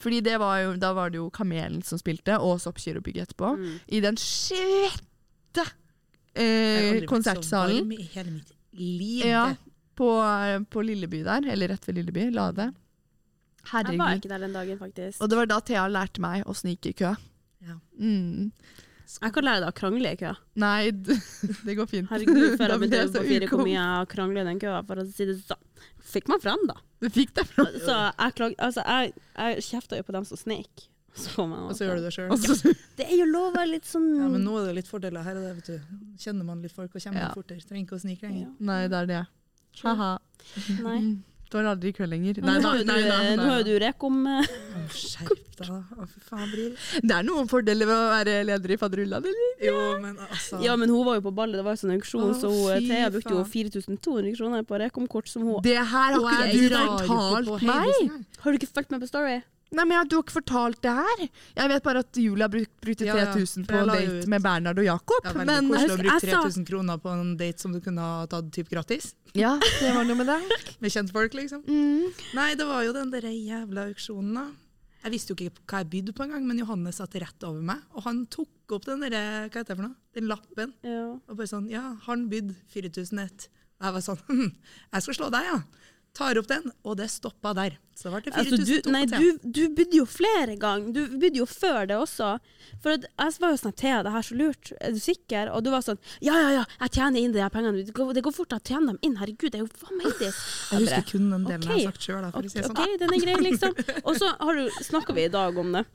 [0.00, 3.56] Fordi det var jo, da var det jo Kamelen som spilte, og Soppgirobygget etterpå.
[3.58, 3.74] Mm.
[3.88, 5.66] I den svette
[6.34, 7.90] eh, konsertsalen.
[7.92, 9.26] i hele mitt liv.
[9.26, 9.50] Ja,
[9.98, 10.12] på,
[10.70, 12.30] på Lilleby der, eller rett ved Lilleby.
[12.32, 12.70] Lade.
[13.70, 15.20] Jeg var ikke der den dagen, faktisk.
[15.20, 17.14] Og det var da Thea lærte meg å snike i kø.
[17.66, 17.76] Ja.
[18.00, 18.52] Mm.
[19.10, 20.30] Jeg kan lære deg å krangle i kø.
[20.62, 20.90] Nei,
[21.66, 22.10] det går fint.
[22.12, 25.06] Herregud, før jeg begynte på fire, hvor mye jeg krangler i den køa, for å
[25.08, 25.66] si det sånn.
[26.12, 26.76] Fikk meg frem, da.
[27.02, 27.68] Du fikk deg fram?
[27.82, 30.86] Så jeg, klag, altså, jeg, jeg kjefta jo på dem som snek.
[31.20, 32.30] Så man, Og så gjør du det sjøl.
[32.30, 32.72] Ja.
[33.00, 35.24] Det er jo lov å være litt sånn Ja, men nå er det litt fordeler
[35.26, 35.96] her vet du.
[36.22, 37.32] Kjenner man litt folk og kommer Ja.
[37.34, 37.64] fortere.
[37.66, 38.44] Trenger ikke å snike lenger.
[38.46, 38.52] Ja.
[38.70, 39.22] Nei, det er det.
[39.82, 40.10] Ha-ha.
[40.86, 41.00] Nei.
[41.50, 42.38] Du har aldri kø lenger.
[42.46, 46.06] Nei, nei, nei, nei, nå har jo du Rekom om Å, Skjerp deg, da.
[46.12, 46.68] Fy faen, Bril.
[47.02, 49.50] Det er noen fordeler ved å være leder i Fadderullaen, eller?
[49.66, 52.34] Jo, men altså Ja, men hun var jo på ballet, det var jo sånn auksjon,
[52.38, 56.46] så hun, fy Thea brukte jo 4200 kroner på rekomkort som hun Det her har
[56.54, 58.20] du fortalt meg!
[58.44, 59.40] Har du ikke fulgt med på Story?
[59.72, 61.28] Nei, men jeg- Du har ikke fortalt det her.
[61.56, 64.26] Jeg vet bare at Julia bruk, brukte Ja, ja, 3000 på en date ut.
[64.28, 65.24] med Bernhard og Jakob.
[65.24, 67.72] Ja, veldig men koselig å bruke husker- jeg sa- 3000 kroner på en date som
[67.72, 69.14] du kunne ha tatt typ gratis.
[69.34, 70.40] ja, det var noe med det.
[70.80, 71.62] Med kjentfolk, liksom.
[71.64, 72.12] Mm.
[72.34, 74.46] Nei, det var jo den der jævla auksjonen, da.
[75.04, 77.78] Jeg visste jo ikke hva jeg bydde på engang, men Johannes satt rett over meg.
[77.94, 79.94] Og han tok opp den der, hva heter det for noe?
[80.14, 80.74] Den lappen.
[80.82, 81.12] Ja.
[81.28, 83.48] Og bare sånn, ja, han bydde 4001.
[83.80, 84.52] Og jeg var sånn, hm,
[84.92, 85.62] jeg skal slå deg, ja.
[86.16, 87.76] Tar opp den, og det stoppa der.
[87.94, 90.90] Så det ble Altså, du, nei, du, du bydde jo flere ganger.
[90.96, 92.32] Du bydde jo før det også.
[92.82, 94.72] For jeg var jo sånn Thea, det her er så lurt.
[94.80, 95.52] Er du sikker?
[95.54, 97.84] Og du var sånn Ja, ja, ja, jeg tjener inn de her pengene.
[97.86, 99.16] Det går, det går fort å tjene dem inn.
[99.20, 100.32] Herregud, det er jo faen meg det.
[100.32, 102.98] Jeg husker kun den delen jeg har sagt sjøl, for å si det OK, sånn.
[103.04, 103.80] den er grei, liksom.
[104.02, 105.86] Og så har snakka vi i dag om det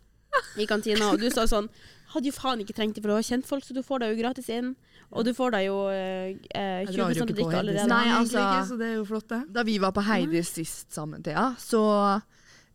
[0.60, 1.70] i kantina, og du sa sånn
[2.16, 4.20] Hadde jo faen ikke trengt det, for du har kjentfolk, så du får deg jo
[4.22, 4.70] gratis inn.
[5.16, 7.60] Og du får deg jo eh, eh, Jeg drar 20 jo ikke på drikke Heidis,
[7.62, 7.88] allerede.
[7.92, 9.42] Nei, altså- ikke, så det er jo flott, det.
[9.56, 11.84] Da vi var på Heidis sist sammen, Thea, så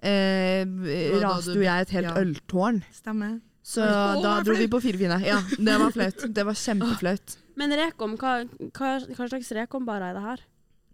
[0.00, 2.16] eh, da raste jo jeg et helt ja.
[2.22, 2.81] øltårn.
[2.96, 3.38] Stemmer.
[3.70, 5.20] Så Å, da dro vi på Firefine.
[5.22, 6.24] Ja, det var flaut.
[6.35, 7.37] Det var kjempeflaut.
[7.61, 8.40] Men Rekom, hva,
[8.72, 10.44] hva, hva slags rekom bare er det her?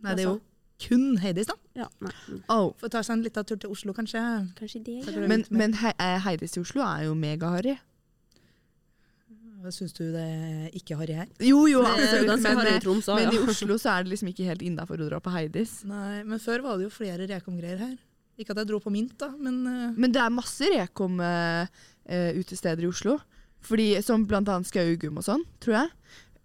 [0.03, 0.39] Nei, det er jo
[0.83, 1.57] kun Heidis, da.
[1.79, 2.13] Ja, nei.
[2.53, 2.73] Oh.
[2.81, 4.21] Får ta seg en liten tur til Oslo, kanskje.
[4.59, 4.99] Kanskje det.
[5.07, 5.29] Ja.
[5.31, 7.79] Men, men He eh, Heidis i Oslo er jo megaharry.
[9.75, 10.27] Syns du det
[10.79, 11.29] ikke harry her?
[11.43, 12.29] Jo, jo, absolutt.
[12.29, 13.37] Men, Troms, i eh, Tromsø, men i.
[13.51, 15.73] Oslo så er det liksom ikke helt innafor å dra på Heidis.
[15.89, 17.97] Nei, men før var det jo flere Rekom-greier her.
[18.37, 22.91] Ikke at jeg dro på Mint, da, men eh, Men det er masse Rekom-utesteder i
[22.91, 23.15] Oslo.
[23.67, 25.89] Fordi, som blant annet Skaugum og sånn, tror jeg.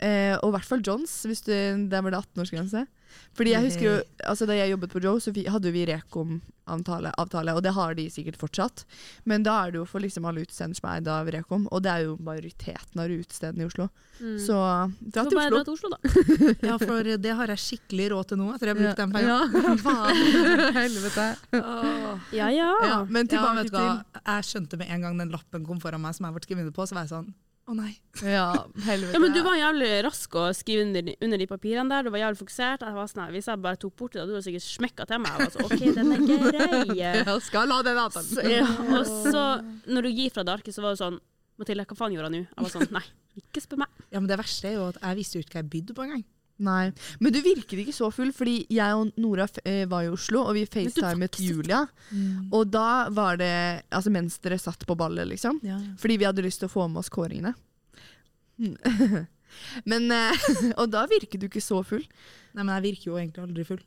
[0.01, 1.53] Eh, og i hvert fall Johns, hvis du,
[1.91, 2.87] der var det 18-årsgrense.
[3.35, 7.61] Fordi jeg husker jo, altså Da jeg jobbet på Joe, så hadde vi Rekom-avtale, og
[7.65, 8.85] det har de sikkert fortsatt.
[9.27, 11.83] Men da er det jo for liksom alle utesteder som er eid av Rekom, og
[11.83, 13.89] det er jo majoriteten av utestedene i Oslo.
[14.21, 14.37] Mm.
[14.39, 15.61] Så dra Så til Oslo.
[15.67, 15.99] til Oslo, da.
[16.71, 19.37] Ja, for det har jeg skikkelig råd til nå, etter jeg har brukt den pengene.
[19.37, 20.71] Ja.
[20.79, 21.29] Helvete.
[22.39, 22.71] Ja, ja.
[22.87, 23.85] Ja, men Ja, tilbake vet du hva?
[23.99, 26.75] til Jeg skjønte med en gang den lappen kom foran meg som jeg ble skrevet
[26.75, 27.33] på, så var jeg sånn
[27.71, 27.93] Å nei.
[28.27, 28.47] Ja,
[28.89, 29.13] helvete.
[29.15, 32.03] Ja, men du var jævlig rask å skrive under, under de papirene der.
[32.07, 32.83] Du var jævlig fokusert.
[32.83, 35.21] Jeg var sånn, her, Hvis jeg bare tok bort det, hadde du sikkert smekka til
[35.23, 35.31] meg.
[35.31, 36.97] Jeg var så, OK, den er grei.
[36.99, 38.27] Jeg skal la den avtalen.
[38.27, 38.67] Så, ja,
[38.99, 39.45] og så,
[39.87, 41.21] når du gir fra det arket, så var det sånn
[41.61, 42.45] Mathilde, hva faen gjorde jeg nå?
[42.49, 43.03] Jeg var sånn, nei,
[43.37, 43.97] ikke spør meg.
[44.09, 46.05] Ja, men det verste er jo at jeg visste jo ikke hva jeg bydde på
[46.07, 46.23] engang.
[46.61, 50.11] Nei, men du virker ikke så full, fordi jeg og Nora f- eh, var i
[50.13, 51.79] Oslo, og vi facetimet Julia.
[52.11, 52.19] Mm.
[52.21, 52.49] Julia.
[52.53, 53.51] Og da var det
[53.89, 55.57] Altså mens dere satt på ballet, liksom.
[55.65, 55.95] Ja, ja.
[55.97, 57.55] Fordi vi hadde lyst til å få med oss kåringene.
[59.89, 60.45] Men eh,
[60.79, 62.05] Og da virker du ikke så full.
[62.53, 63.81] Nei, men jeg virker jo egentlig aldri full.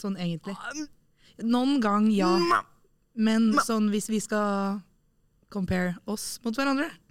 [0.00, 0.54] Sånn egentlig.
[1.46, 2.34] Noen gang, ja.
[3.14, 4.80] Men sånn hvis vi skal
[5.50, 6.86] compare oss mot hverandre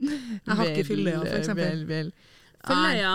[0.00, 1.64] Jeg har ikke ja, for eksempel.
[1.66, 2.12] Vel, vel.
[2.66, 3.12] Følgeøya.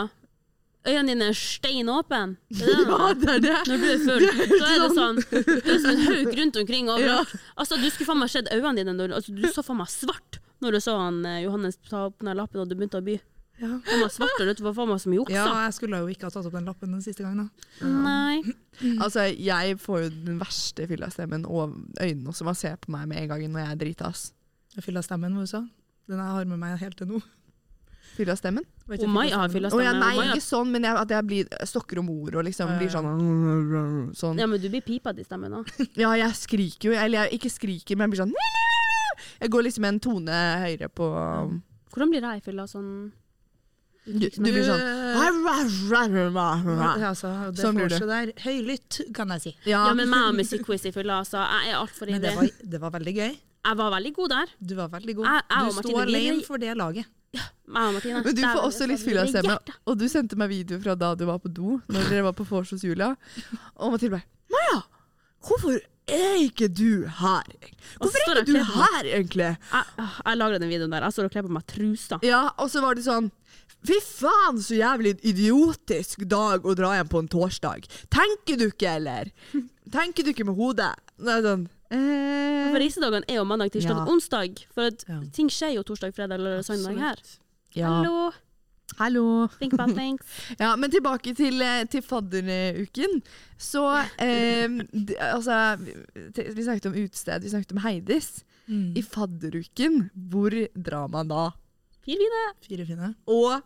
[0.86, 2.36] Øynene dine er stein åpne.
[2.54, 2.96] Det er det.
[2.96, 3.54] Ja, det er det.
[3.68, 6.90] Når du er full, så er det sånn Du er som en hauk rundt omkring
[6.94, 7.32] overalt.
[7.58, 8.94] Altså, du skulle faen meg sett øynene dine.
[9.00, 12.22] Når, altså, du så faen meg svart når du så han eh, Johannes ta opp
[12.24, 13.18] den lappen og du begynte å by.
[13.60, 13.70] Ja.
[13.86, 15.36] Meg svart, og var faen meg som juksa.
[15.36, 17.50] ja, jeg skulle jo ikke ha tatt opp den lappen den siste gangen.
[17.82, 17.90] da.
[17.90, 18.42] Nei.
[19.06, 22.44] Altså, jeg får jo den verste fyllastemmen og øynene også.
[22.44, 24.26] Man ser på meg med en gang når jeg er drita, ass.
[24.84, 25.62] Fylla stemmen, hva du sa.
[26.12, 27.22] Den jeg har med meg helt til nå.
[28.16, 28.64] Fyllastemmen?
[28.66, 29.00] stemmen?
[29.00, 29.82] du Og Mai har fylla stemmen.
[29.82, 32.46] Oh, ja, nei, oh, ikke sånn, men jeg, at jeg blir, stokker om ord og
[32.48, 34.40] liksom Ja, ja, blir sånn Sånn.
[34.40, 35.70] Ja, men du blir pipet i stemmen òg.
[36.04, 36.96] Ja, jeg skriker jo.
[36.98, 38.36] Eller jeg ikke skriker, men jeg blir sånn
[39.42, 41.12] Jeg går liksom en tone høyere på
[41.92, 42.90] Hvordan blir jeg fylla sånn
[44.06, 44.84] Du, du blir sånn
[45.16, 48.12] Ja, altså, det Sånn blir får det.
[48.12, 49.56] der høylytt, kan jeg si.
[49.72, 51.42] Ja, men meg og musikkquiz i fylla, altså.
[51.42, 53.34] Jeg er altfor Men det var, det var veldig gøy.
[53.66, 54.52] Jeg var veldig god der.
[54.62, 55.26] Du var veldig god.
[55.26, 57.06] Jeg- jeg du sto alene for det laget.
[57.66, 58.22] Meg og Martine.
[58.26, 59.76] Men du får også litt hjerte.
[59.86, 62.46] Og du sendte meg video fra da du var på do, når dere var på
[62.50, 63.14] vors hos Julia.
[63.76, 64.82] Og Mathilde bare Maja,
[65.46, 67.48] hvorfor er ikke du her?
[67.98, 69.50] Hvorfor er ikke du her, egentlig?
[69.58, 71.08] Jeg, jeg lagra den videoen der.
[71.08, 72.20] Jeg står og kler på meg trusa.
[72.26, 73.32] Ja, og så var det sånn
[73.86, 77.86] Fy faen, så jævlig idiotisk dag å dra hjem på en torsdag.
[78.14, 79.30] Tenker du ikke, eller?
[79.94, 80.90] Tenker du ikke med hodet?
[81.22, 84.06] Nei, sånn eh, For reisedagene er jo mandag, tirsdag, Ja.
[84.12, 84.66] onsdag.
[84.76, 85.22] For at Ja.
[85.34, 87.16] ting skjer jo torsdag, fredag eller søndag her.
[87.76, 87.88] ja.
[88.02, 88.32] Hallo,
[89.00, 89.48] Hallo.
[89.60, 90.22] think about things.
[90.60, 93.22] Ja, men tilbake til, eh, til fadderuken.
[93.58, 93.82] Så
[94.20, 94.70] eh,
[95.34, 95.78] Altså,
[96.36, 98.44] vi snakket om utested, vi snakket om Heidis.
[98.68, 98.94] Mm.
[98.98, 101.50] I fadderuken, hvor drar man da?
[102.06, 102.44] Fire fine.
[102.68, 103.16] Fire fine.
[103.28, 103.62] Og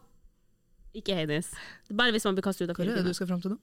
[0.95, 1.51] Ikke Heidis.
[1.93, 3.57] Bare hvis man blir kastet ut av fire er det du skal fram til nå?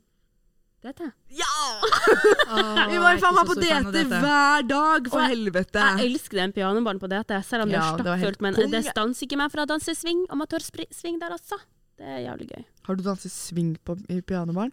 [0.86, 1.40] Det vet jeg.
[1.40, 2.86] ja!
[2.86, 5.82] Vi var jo faen meg på DT hver dag, for Og jeg- helvete!
[5.82, 8.40] Jeg elsker den pianobaren på DT, selv om Ja, det er stappfullt.
[8.40, 11.58] Men det stanser ikke meg fra å danse swing, amatørsving der, altså.
[11.98, 12.64] Det er jævlig gøy.
[12.86, 14.70] Har du danset swing på, i pianobaren?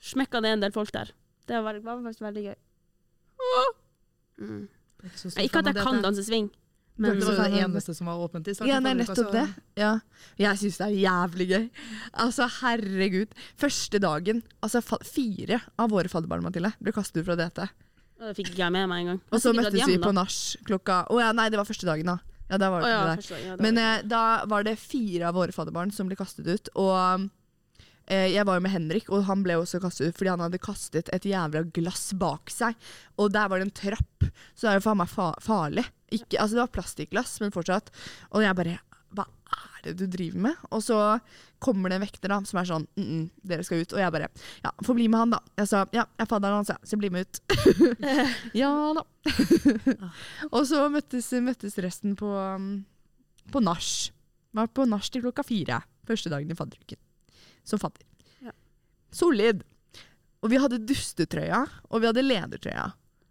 [0.00, 1.10] Smekka det en del folk der.
[1.46, 2.54] Det var, var faktisk veldig gøy.
[4.40, 4.68] Mm.
[5.40, 6.50] Ikke at jeg kan danse swing,
[7.00, 8.68] men Det var jo det eneste som var åpent i starten.
[8.68, 9.44] Ja, uka, nettopp det.
[9.80, 9.92] Ja.
[10.40, 11.68] Jeg syns det er jævlig gøy.
[12.24, 13.36] Altså, herregud.
[13.60, 17.64] Første dagen Altså, fire av våre fadderbarn, Mathilde, ble kastet ut fra DT.
[18.20, 19.22] det fikk ikke jeg med meg engang.
[19.32, 20.36] Og så møttes vi på nach
[20.68, 22.18] klokka Å ja, nei, det var første dagen, da.
[22.50, 23.28] Ja, da var det oh, ja, det der.
[23.30, 26.68] Dag, ja, Men eh, da var det fire av våre fadderbarn som ble kastet ut.
[26.82, 27.28] Og
[28.10, 30.60] eh, jeg var jo med Henrik, og han ble også kastet ut fordi han hadde
[30.60, 32.76] kastet et jævla glass bak seg.
[33.16, 35.14] Og der var det en trapp, så det er jo faen meg
[35.46, 35.86] farlig.
[36.10, 37.92] Ikke, altså det var plastikkglass, men fortsatt.
[38.34, 38.78] Og jeg bare
[39.10, 40.58] Hva er det du driver med?
[40.70, 40.96] Og så
[41.62, 43.92] kommer det en vekter da, som er sånn N -n, Dere skal ut.
[43.92, 44.28] Og jeg bare
[44.64, 45.40] Ja, få bli med han, da.
[45.58, 47.40] Jeg sa ja, jeg er fadderen hans, så bli med ut.
[48.62, 49.04] ja da.
[50.54, 52.30] og så møttes, møttes resten på,
[53.50, 54.10] på nach.
[54.52, 55.82] Var på nach til klokka fire.
[56.06, 56.98] Første dagen i fadderuken.
[57.64, 58.02] Som fadder.
[58.42, 58.52] Ja.
[59.12, 59.62] Solid.
[60.40, 62.90] Og vi hadde dustetrøya, og vi hadde ledertrøya.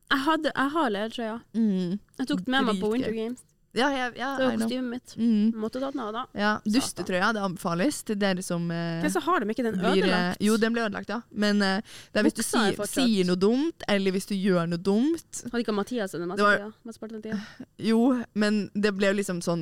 [0.10, 1.38] Jeg, hadde, jeg har ledertrøya.
[1.54, 2.00] Mm.
[2.20, 2.92] Jeg tok den med meg på.
[2.94, 3.44] Winter Games.
[3.78, 5.12] Ja, jeg, ja, Det var kostymet mitt.
[5.20, 5.52] Mm.
[5.62, 6.24] Måtte ta den av da.
[6.34, 6.52] ja.
[6.66, 10.08] Dustetrøya, det anbefales til dere som eh, Men så har de ikke den blir, eh,
[10.10, 10.42] ødelagt?
[10.42, 11.20] Jo, den ble ødelagt, ja.
[11.30, 14.34] Men eh, det er hvis du Buksa du sier, sier noe dumt, eller hvis du
[14.34, 15.44] gjør noe dumt.
[15.52, 17.38] Hadde ikke Mathias den mesteparten av tida?
[17.78, 18.00] Jo,
[18.34, 19.62] men det ble jo liksom sånn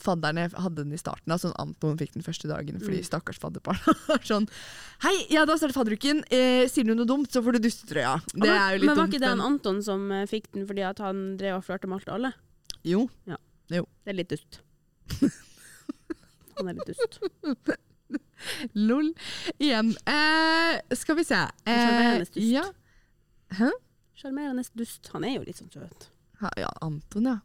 [0.00, 3.08] Fadderne hadde den i starten, da, sånn Anton fikk den første dagen fordi Mm.
[3.10, 4.48] stakkars fadderbarn var sånn
[5.04, 6.22] Hei, ja, da starter fadderuken.
[6.32, 8.14] Eh, sier du noe dumt, så får du dustetrøya.
[8.32, 8.88] Det men, er jo litt dumt.
[8.88, 11.64] men var ikke det men- Anton som eh, fikk den fordi at han drev og
[11.66, 12.32] flørta med alt og alle?
[12.84, 13.06] Jo.
[13.68, 14.60] Det er litt dust.
[16.58, 17.18] Han er litt dust.
[18.76, 19.08] Lol.
[19.58, 19.94] Igjen.
[20.10, 21.40] Eh, skal vi se.
[21.66, 22.36] Eh, dust.
[22.36, 22.66] ja.
[24.14, 25.08] Sjarmerende dust.
[25.14, 26.08] Han er jo litt sånn søt.
[26.42, 27.38] Ha, ja, Anton, ja.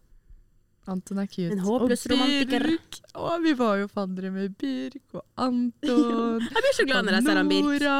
[0.89, 1.51] Anton er cute.
[1.53, 2.65] En håpløs romantiker.
[2.65, 2.99] Birk.
[3.19, 6.41] Å, vi var jo faddere med Birk og Anton.
[6.49, 7.67] Jeg blir så glad når jeg ser han Birk.
[7.67, 7.97] Nora,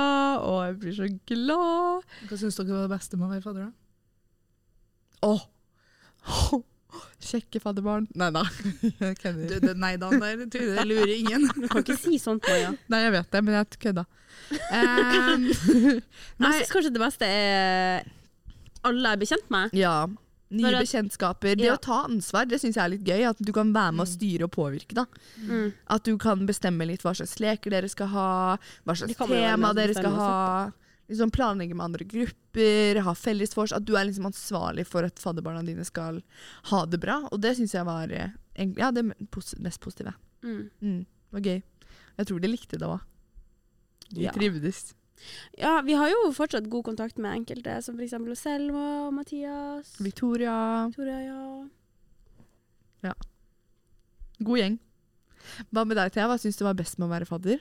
[0.47, 2.09] og jeg blir så glad.
[2.29, 3.69] Hva syns dere var det beste med å være fadder?
[3.69, 3.71] da?
[5.29, 5.45] Åh.
[7.23, 8.07] Kjekke fadderbarn.
[8.19, 8.43] Nei da.
[9.03, 9.59] Jeg kødder.
[9.63, 11.47] du, nei da, der tror jeg lurer ingen.
[11.55, 12.71] Du kan ikke si sånt, Maja.
[12.91, 14.05] Nei, jeg vet det, men jeg kødda.
[14.71, 15.43] Um,
[16.39, 18.07] Jeg syns kanskje det beste er
[18.87, 19.73] alle jeg er bekjent med.
[19.77, 19.99] ja.
[20.49, 21.51] Nye at- bekjentskaper.
[21.59, 21.75] Det Ja.
[21.75, 23.21] å ta ansvar, det syns jeg er litt gøy.
[23.29, 24.95] At du kan være med og styre og påvirke.
[24.97, 25.03] da.
[25.45, 25.73] Mm.
[25.93, 28.57] At du kan bestemme litt hva slags leker dere skal ha,
[28.87, 30.29] hva slags tema dere skal ha.
[30.31, 30.71] ha.
[31.09, 33.71] Liksom Planlegge med andre grupper, ha felles vors.
[33.73, 36.21] At du er liksom ansvarlig for at fadderbarna dine skal
[36.69, 37.23] ha det bra.
[37.33, 38.35] Og det syns jeg var eh,
[38.77, 40.13] ja, det mest positive.
[40.45, 40.69] Mm.
[40.81, 41.61] Mm, det var gøy.
[42.19, 43.01] Jeg tror de likte det òg.
[44.13, 44.31] De Ja.
[44.35, 44.93] trivdes.
[45.59, 48.13] Ja, vi har jo fortsatt god kontakt med enkelte, som f.eks.
[48.39, 49.95] Selma og Mathias.
[49.99, 50.53] Victoria.
[50.93, 51.41] Victoria, ja.
[53.09, 53.13] ja.
[54.39, 54.77] God gjeng.
[55.73, 56.29] Hva med deg, Thea?
[56.29, 57.59] Hva syns du var best med å være fadder?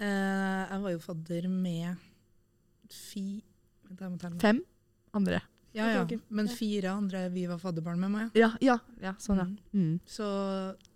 [0.00, 1.96] Uh, jeg var jo fadder med
[2.94, 3.42] fi...
[3.88, 4.40] Vent, jeg må telle.
[4.42, 4.60] Fem?
[5.14, 5.40] Andre.
[5.74, 6.00] Ja, ja.
[6.02, 6.24] Ok, ok.
[6.34, 8.30] Men fire andre vi var fadderbarn med meg.
[8.38, 8.78] Ja, ja.
[9.02, 9.46] ja sånn, ja.
[9.74, 9.84] Mm.
[9.84, 9.96] Mm.
[10.10, 10.26] Så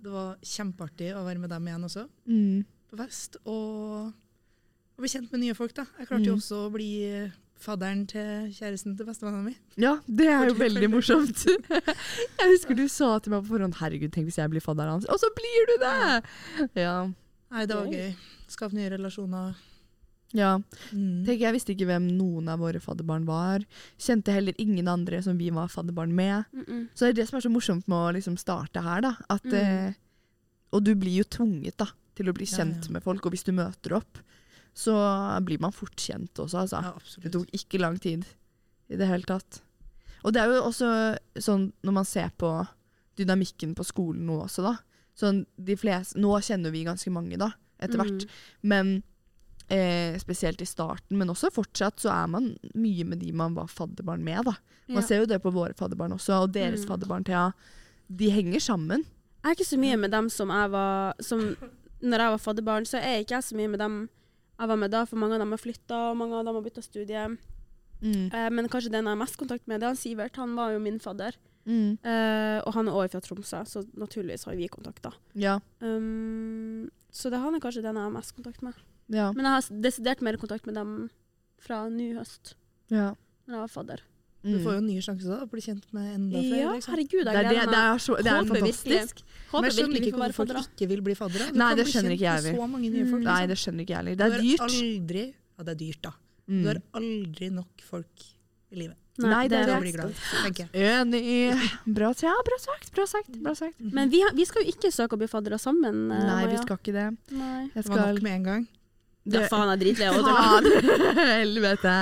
[0.03, 2.65] det var kjempeartig å være med dem igjen også, Mm.
[2.91, 3.37] på fest.
[3.47, 4.13] Og,
[4.95, 5.87] og bli kjent med nye folk, da.
[5.99, 6.43] Jeg klarte jo Mm.
[6.43, 6.91] også å bli
[7.65, 9.55] fadderen til kjæresten til bestevennen mi.
[9.81, 11.45] Ja, det er jo veldig morsomt.
[12.41, 15.07] jeg husker du sa til meg på forhånd Herregud, tenk hvis jeg blir fadderen hans.
[15.07, 16.25] Og så blir du det!
[16.83, 16.97] Ja.
[17.55, 18.11] Nei, det var Gøy.
[18.11, 18.17] gøy.
[18.51, 19.55] Skape nye relasjoner.
[20.33, 20.59] Ja.
[20.93, 21.25] Mm.
[21.27, 23.65] Tenk, jeg visste ikke hvem noen av våre fadderbarn var.
[23.99, 26.45] Kjente heller ingen andre som vi var fadderbarn med.
[26.53, 26.89] Mm -mm.
[26.95, 29.01] Så det er det som er så morsomt med å liksom starte her.
[29.01, 29.17] da.
[29.31, 29.55] At, Mm.
[29.55, 29.93] eh,
[30.73, 32.91] og du blir jo tvunget da, til å bli kjent ja.
[32.93, 33.27] med folk.
[33.27, 34.19] Og hvis du møter opp,
[34.75, 36.59] så blir man fort kjent også.
[36.59, 36.83] Altså.
[36.83, 38.25] Ja, Det tok ikke lang tid
[38.91, 39.61] i det hele tatt.
[40.25, 42.67] Og det er jo også sånn når man ser på
[43.17, 44.77] dynamikken på skolen nå også, da.
[45.17, 48.25] Sånn de fleste, nå kjenner vi ganske mange, da, etter hvert.
[48.25, 48.29] Mm.
[48.63, 49.03] Men
[49.71, 53.67] eh, spesielt i starten, men også fortsatt, så er man mye med de man var
[53.67, 54.53] fadderbarn med, da.
[54.89, 55.07] Man Ja.
[55.07, 56.89] ser jo det på våre fadderbarn også, og deres Mm.
[56.89, 57.53] fadderbarn, Thea.
[58.15, 59.05] De henger sammen.
[59.45, 61.57] Jeg er ikke så mye med dem som jeg var som,
[62.03, 64.09] Når jeg var fadderbarn, så er ikke jeg så mye med dem
[64.61, 66.63] jeg var med da, for mange av dem har flytta, og mange av dem har
[66.63, 67.39] bytta studie.
[68.03, 68.31] Mm.
[68.35, 70.37] Eh, men kanskje den jeg har mest kontakt med, det er han Sivert.
[70.37, 71.33] Han var jo min fadder.
[71.67, 71.99] Mm.
[72.05, 75.11] Eh, og han er også fra Tromsø, så naturligvis har vi kontakt, da.
[75.35, 75.59] Ja.
[75.81, 78.75] Um, så det han er kanskje den jeg har mest kontakt med.
[79.09, 79.33] Ja.
[79.33, 81.11] Men jeg har desidert mer kontakt med dem
[81.61, 82.55] fra ny høst,
[82.91, 83.15] ja.
[83.47, 84.01] når jeg var fadder.
[84.45, 84.63] Du Mm.
[84.65, 86.59] får jo nye sjanser da, å bli kjent med enda flere.
[86.61, 86.93] Ja, liksom.
[86.93, 89.23] herregud, Det jeg er, det, det er, så, det er fantastisk.
[89.25, 91.47] Men Håper jeg skjønner ikke hvorfor folk ikke vil bli faddere.
[91.49, 92.59] Du Nei, kan det bli skjønner kjent ikke jeg med Mm.
[92.61, 93.49] Så mange nye folk, Nei, liksom.
[93.49, 94.15] det skjønner ikke jeg heller.
[94.17, 94.61] Det er dyrt.
[94.69, 95.25] aldri
[95.57, 96.11] Ja, det er dyrt, da.
[96.47, 96.67] Du Mm.
[96.67, 98.15] har aldri nok folk
[98.71, 99.95] i livet Nei, det er til det.
[99.95, 100.75] glad.
[100.75, 101.71] Enig.
[101.87, 102.93] Bra, ja, Bra sagt.
[102.93, 103.33] Bra sagt.
[103.43, 103.81] Bra sagt.
[103.81, 106.09] Men vi, har, vi skal jo ikke søke å bli faddere sammen.
[106.09, 107.17] Nei, Nei, vi skal ikke det.
[107.33, 107.71] Nei.
[107.75, 108.69] Jeg Det var nok med en gang.
[109.25, 110.93] Ja, faen, jeg er dritlei av det.
[111.41, 111.95] Helvete.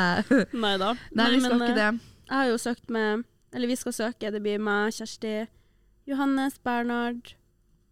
[0.58, 0.90] Nei da.
[1.14, 2.18] Nei, vi skal men, ikke eh, det.
[2.26, 4.32] Jeg har jo søkt med Eller vi skal søke.
[4.35, 5.35] Det blir meg, Kjersti,
[6.08, 7.35] Johannes, Bernhard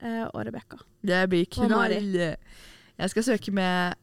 [0.03, 0.81] eh, og Rebekka.
[1.07, 1.95] Det blir knall.
[2.01, 3.95] Jeg skal søke med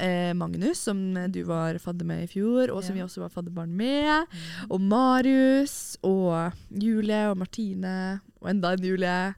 [0.00, 3.02] eh, Magnus, som du var fadder med i fjor, og som Ja.
[3.02, 4.32] vi også var fadderbarn med.
[4.70, 9.34] Og Marius og Julie og Martine og enda en Julie.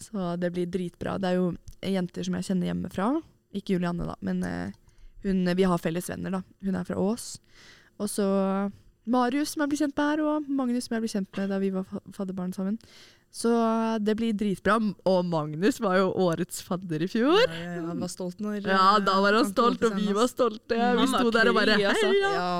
[0.00, 1.18] Så det blir dritbra.
[1.20, 1.52] Det er jo
[1.84, 3.12] jenter som jeg kjenner hjemmefra.
[3.56, 4.76] Ikke Julianne, da, men eh,
[5.24, 6.38] hun, vi har felles venner.
[6.38, 6.42] da.
[6.64, 7.32] Hun er fra Ås.
[8.00, 8.26] Og så
[9.10, 11.58] Marius, som jeg blir kjent med her, og Magnus, som jeg ble kjent med da
[11.62, 12.78] vi var fadderbarn sammen.
[13.30, 13.50] Så
[14.02, 14.76] det blir dritbra.
[15.06, 17.44] Og Magnus var jo årets fadder i fjor.
[17.46, 20.10] Ja, ja, ja, han var stolt når Ja, da var han han stolt, og vi
[20.16, 20.80] var stolte.
[20.80, 22.10] Han Vi sto der og bare altså.
[22.10, 22.32] Heia!
[22.34, 22.50] Ja.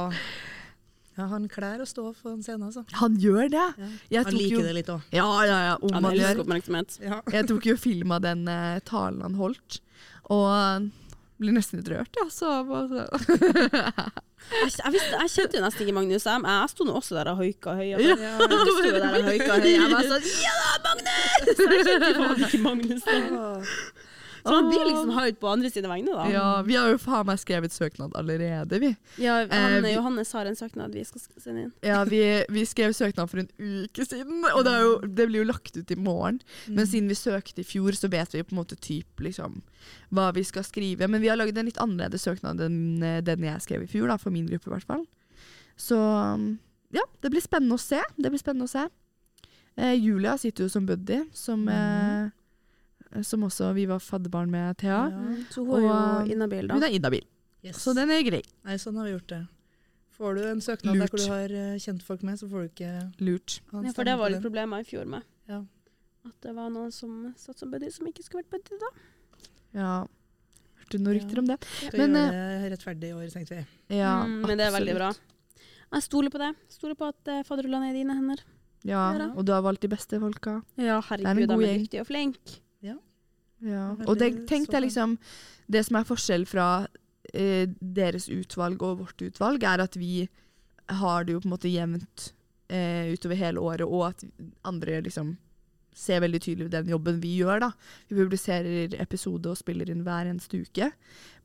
[1.18, 2.84] ja, han klær å stå på en scene, altså.
[3.02, 3.66] Han gjør det.
[3.82, 3.90] Ja.
[4.14, 5.10] Jeg Han tok liker jo, det litt òg.
[5.18, 6.98] ja, ja, ja, om Han elsker oppmerksomhet.
[7.02, 7.20] Ja.
[7.34, 9.82] Jeg tok jo film av den uh, talen han holdt,
[10.30, 10.88] og
[11.40, 12.26] blir nesten litt rørt, ja.
[12.32, 13.06] Så, så.
[14.50, 16.24] Jeg, jeg, visste, jeg kjente jo nesten ikke Magnus.
[16.26, 17.84] Jeg, jeg sto nå også der og hoika høy.
[17.92, 17.98] Ja.
[18.00, 19.68] jeg, Du sto der og høyka høy.
[19.68, 21.60] Jeg var sånn Ja da, Magnus!
[21.60, 23.04] Jeg kjente jo ikke Magnus.
[23.04, 23.50] Da.
[24.42, 26.26] Så man blir liksom hyped på andre sine vegne, da.
[26.32, 28.90] Ja, vi har jo faen meg skrevet søknad allerede, vi.
[29.22, 31.72] Ja, han, Eh, Johannes har en søknad vi skal sende inn.
[31.84, 35.50] Ja, vi, vi skrev søknad for en uke siden, og det, jo, det blir jo
[35.50, 36.40] lagt ut i morgen.
[36.68, 39.60] Men siden vi søkte i fjor, så vet vi på en måte typ liksom
[40.14, 41.08] hva vi skal skrive.
[41.10, 44.08] Men vi har laget en litt annerledes søknad enn eh, den jeg skrev i fjor,
[44.10, 45.04] da, for min gruppe i hvert fall.
[45.80, 46.58] Så um,
[46.92, 48.00] ja, det blir spennende å se.
[48.16, 48.88] Det blir spennende å se.
[49.80, 52.28] Eh, Julia sitter jo som buddy, som, eh,
[53.22, 55.00] som også vi var fadderbarn med Thea.
[55.10, 55.36] Ja.
[55.50, 56.74] Så hun er Og- jo inhabil, da.
[56.74, 57.24] Hun er inhabil,
[57.64, 57.76] Yes.
[57.84, 58.42] så den er grei.
[58.64, 59.46] Nei, sånn har vi gjort det.
[60.20, 63.12] Får du en søknad der hvor du har eh, kjentfolk med, så får du ikke
[63.20, 63.60] Lurt.
[63.72, 65.22] Ja, for det var litt problemer i fjor med.
[65.48, 65.62] Ja.
[66.26, 68.90] At det var noen som satt som buddy som ikke skulle vært buddy, da.
[69.72, 70.06] Ja.
[70.78, 71.20] Hørte du noen Ja.
[71.24, 71.58] rykter om det?
[71.64, 73.66] Skal Men, gjøre det rettferdig i år, tenkte vi.
[73.96, 75.12] Ja, mm, men det er veldig bra.
[75.92, 76.54] Jeg stoler på det.
[76.68, 78.42] Stoler på at uh, fadderrollene er i dine hender.
[78.84, 80.62] Ja, og du har valgt de beste folka.
[80.76, 81.82] Ja, herregud, de god er gjeng.
[81.88, 82.60] dyktige og flinke.
[83.66, 83.90] Ja.
[84.06, 85.18] Og det, tenk deg liksom
[85.70, 86.68] Det som er forskjell fra
[87.34, 90.28] eh, deres utvalg og vårt utvalg, er at vi
[90.90, 92.30] har det jo på en måte jevnt
[92.72, 94.24] eh, utover hele året, og at
[94.66, 95.36] andre liksom
[96.00, 97.60] ser veldig tydelig den jobben vi gjør.
[97.66, 97.70] da.
[98.08, 100.90] Vi publiserer episode og spiller inn hver eneste uke.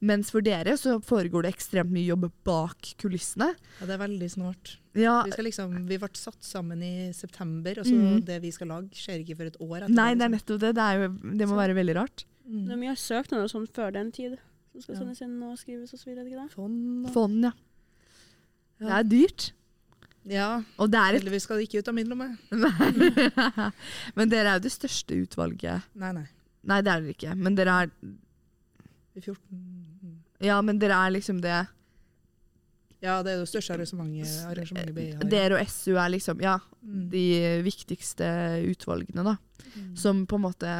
[0.05, 3.51] Mens for dere så foregår det ekstremt mye jobb bak kulissene.
[3.79, 4.77] Ja, det er veldig snart.
[4.95, 8.21] Ja, Vi, skal liksom, vi ble satt sammen i september, og så mm.
[8.27, 9.97] det vi skal lage, skjer ikke før et år etterpå.
[9.97, 10.37] Nei, det er liksom.
[10.39, 10.73] nettopp det.
[10.77, 11.09] Det, er jo,
[11.41, 12.25] det må Så- være veldig rart.
[12.45, 12.65] Mm.
[12.65, 14.37] Det er mye søknader sånn før den tid
[14.71, 14.99] som skal Ja.
[15.01, 16.25] sendes inn og skrives og så videre.
[16.25, 16.51] ikke det?
[16.51, 17.51] Fond og Fond, ja.
[18.79, 19.51] Det er dyrt.
[20.25, 22.27] Ja, Og det er et heldigvis skal det ikke ut av min lomme.
[24.17, 25.85] Men dere er jo det største utvalget.
[26.01, 26.25] Nei, nei.
[26.65, 27.35] Nei, det er dere ikke.
[27.37, 27.91] Men dere er
[29.13, 30.13] I 14 mm.
[30.45, 31.59] Ja, men dere er liksom det.
[33.05, 35.29] Ja, det er det største arrangementet, arrangementet BI har.
[35.29, 37.09] Dere og SU er liksom ja, Mm.
[37.09, 38.25] de viktigste
[38.69, 39.37] utvalgene, da.
[39.73, 39.95] Mm.
[39.97, 40.73] Som på en måte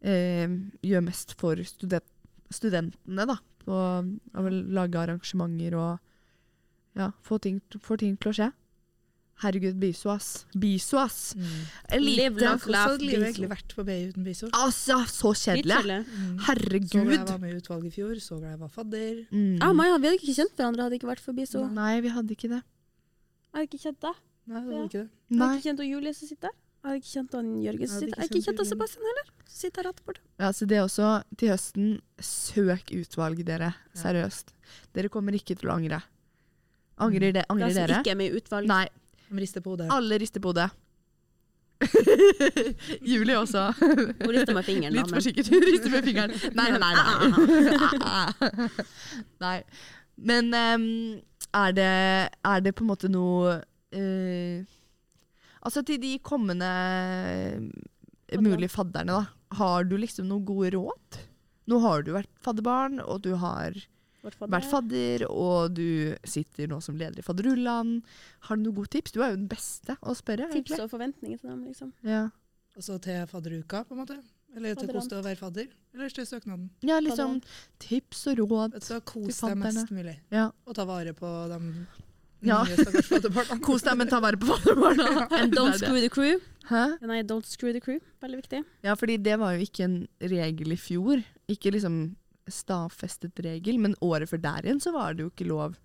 [0.00, 2.06] eh, gjør mest for student
[2.54, 3.36] studentene, da.
[3.66, 5.98] Og, og lage arrangementer og
[6.96, 8.48] ja, få ting, få ting til å skje.
[9.42, 10.44] Herregud, biso, ass.
[10.54, 11.34] Biso, ass.
[11.34, 11.46] Mm.
[12.00, 13.24] Live Hvordan laugh, livet biso.
[13.26, 14.48] egentlig vært på BI uten biso?
[14.54, 16.04] Altså, så kjedelig.
[16.06, 16.36] Mm.
[16.46, 16.88] Herregud.
[16.92, 19.24] Så jeg var med i utvalget i fjor, så jeg var fadder.
[19.34, 19.58] Mm.
[19.60, 21.64] Ah, Maja, vi hadde ikke kjent hverandre hadde ikke vært for biso.
[21.66, 22.62] Nei, vi hadde ikke det.
[22.62, 24.22] Jeg hadde ikke kjent deg.
[24.46, 25.08] Nei, det var ikke det.
[25.34, 26.56] Jeg hadde ikke kjent Julie som sitter der.
[26.84, 28.22] Jeg hadde ikke kjent han Jørgen som sitter der.
[28.22, 28.68] Jeg ikke hadde ikke kjent.
[28.70, 29.28] Sebastian heller.
[29.44, 30.20] som Sitter her rett borte.
[30.42, 31.92] Ja, så det er også til høsten.
[32.20, 33.74] Søk utvalg, dere.
[33.98, 34.54] Seriøst.
[34.94, 36.02] Dere kommer ikke til å angre.
[37.02, 38.68] Angrer, det, Det angrer er som ikke er med i utvalg.
[38.70, 38.84] Nei.
[39.28, 39.88] De rister på hodet.
[39.92, 40.70] Alle rister på hodet.
[43.10, 43.72] Julie også.
[43.80, 44.94] Hun rister med fingeren.
[44.94, 45.46] Litt for forsiktig.
[45.50, 46.34] Hun rister med fingeren.
[46.56, 46.92] Nei, nei,
[47.98, 48.68] nei.
[49.42, 49.58] Nei.
[50.30, 50.86] Men um,
[51.50, 51.90] er, det,
[52.46, 54.74] er det på en måte noe uh,
[55.64, 56.68] Altså til de kommende
[57.58, 59.56] uh, mulige fadderne, da.
[59.58, 61.18] Har du liksom noen gode råd?
[61.70, 63.76] Nå har du vært fadderbarn, og du har.
[64.24, 67.98] Vært fadder, og du sitter nå som leder i Fadderullan.
[68.48, 69.12] Har du noen gode tips?
[69.12, 70.80] Du er jo den beste å spørre, Tips egentlig.
[70.84, 71.92] og forventninger til dem, liksom.
[72.02, 72.30] Ja,
[72.74, 74.16] Altså til fadderuka, på en måte.
[74.56, 75.68] Eller til hvordan det er å være fadder.
[75.94, 76.70] Eller til søknaden.
[76.82, 77.36] ja liksom
[77.78, 78.74] tips og råd.
[78.82, 80.48] Så Kos deg mest mulig, Ja.
[80.66, 81.86] og ta vare på de
[82.42, 82.64] Ja.
[83.62, 85.28] Kos deg, men ta vare på fadderbarna.
[85.38, 86.40] And don't screw the crew.
[86.68, 86.98] Hæ?
[87.06, 88.00] Nei, don't screw the crew.
[88.20, 88.64] Veldig viktig.
[88.82, 91.22] Ja, fordi det var jo ikke en regel i fjor.
[91.48, 92.16] Ikke liksom
[92.50, 95.76] stadfestet regel, men året før der igjen så var det jo ikke lov.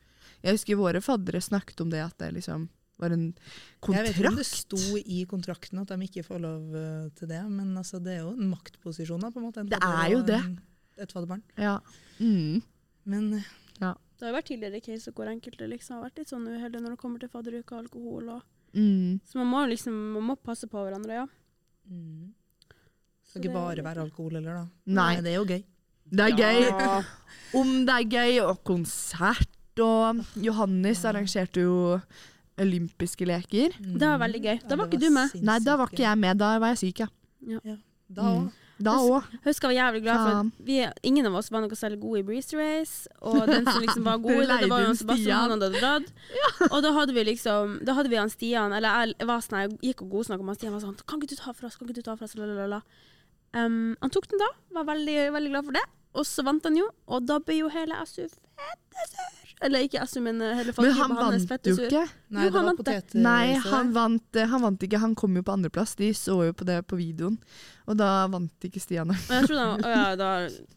[0.44, 2.68] Jeg husker våre faddere snakket om det at det liksom
[3.00, 3.34] var en
[3.80, 3.96] kontrakt.
[3.96, 7.28] Jeg vet ikke om det sto i kontrakten at de ikke får lov eh, til
[7.32, 9.22] det, men altså, det er jo en maktposisjon.
[9.24, 9.64] da, på en måte.
[9.64, 10.42] En Det er jo det.
[10.44, 10.60] en-
[11.00, 11.42] Et fadderbarn.
[11.58, 11.78] Ja.
[12.20, 12.62] Mm.
[13.06, 16.82] Men Det har jo vært tidligere caser hvor enkelte liksom har vært litt sånn uheldige
[16.84, 18.30] når det kommer til fadderuke og alkohol.
[18.36, 18.42] Og.
[18.76, 19.22] Mm.
[19.24, 21.26] Så man må liksom man må passe på hverandre, ja.
[21.90, 22.34] mm.
[23.24, 24.66] Skal ikke bare være alkohol heller, da.
[24.88, 25.22] Nei, Nei.
[25.22, 25.64] det er jo gøy.
[26.12, 27.04] Det er gøy.
[27.60, 32.00] Om det er gøy, og konsert, og Johannes arrangerte jo
[32.60, 33.76] olympiske leker.
[33.80, 34.58] Det var veldig gøy.
[34.68, 35.36] Da var ikke du med.
[35.42, 37.78] Nei, da var ikke jeg med, da var jeg syk, ja.
[38.10, 38.42] Da òg.
[38.50, 38.50] Mm.
[38.80, 39.26] Da òg.
[39.44, 42.22] Husker jeg var jævlig glad for at vi, ingen av oss var noe særlig gode
[42.22, 43.10] i Breeze Race.
[43.20, 46.14] Og den som liksom var god i det, det var jo Sebastian, han hadde dratt.
[46.74, 49.92] Og da hadde vi liksom Da hadde vi han Stian, eller jeg var sånn, jeg
[49.92, 50.76] gikk og godsnakka med han Stian.
[50.78, 51.76] var sånn, Kan ikke du ta for oss?
[51.80, 52.38] Kan ikke du ta for oss?
[52.40, 52.82] Lalalala.
[53.52, 55.86] Um, han tok den da, var veldig, veldig glad for det.
[56.18, 59.36] Og så vant han jo, og da ble jo hele SU fettesur.
[59.62, 62.04] Eller ikke SU, men hele hele Men faggruppa han hans vant jo ikke.
[62.32, 63.16] Nei, Jo, han vant.
[63.20, 65.02] Nei, han vant, eh, han vant ikke.
[65.04, 65.98] Han kom jo på andreplass.
[66.00, 67.36] De så jo på det på videoen.
[67.90, 69.12] Og da vant ikke Stian.
[69.12, 70.30] Og jeg tror da, å ja, da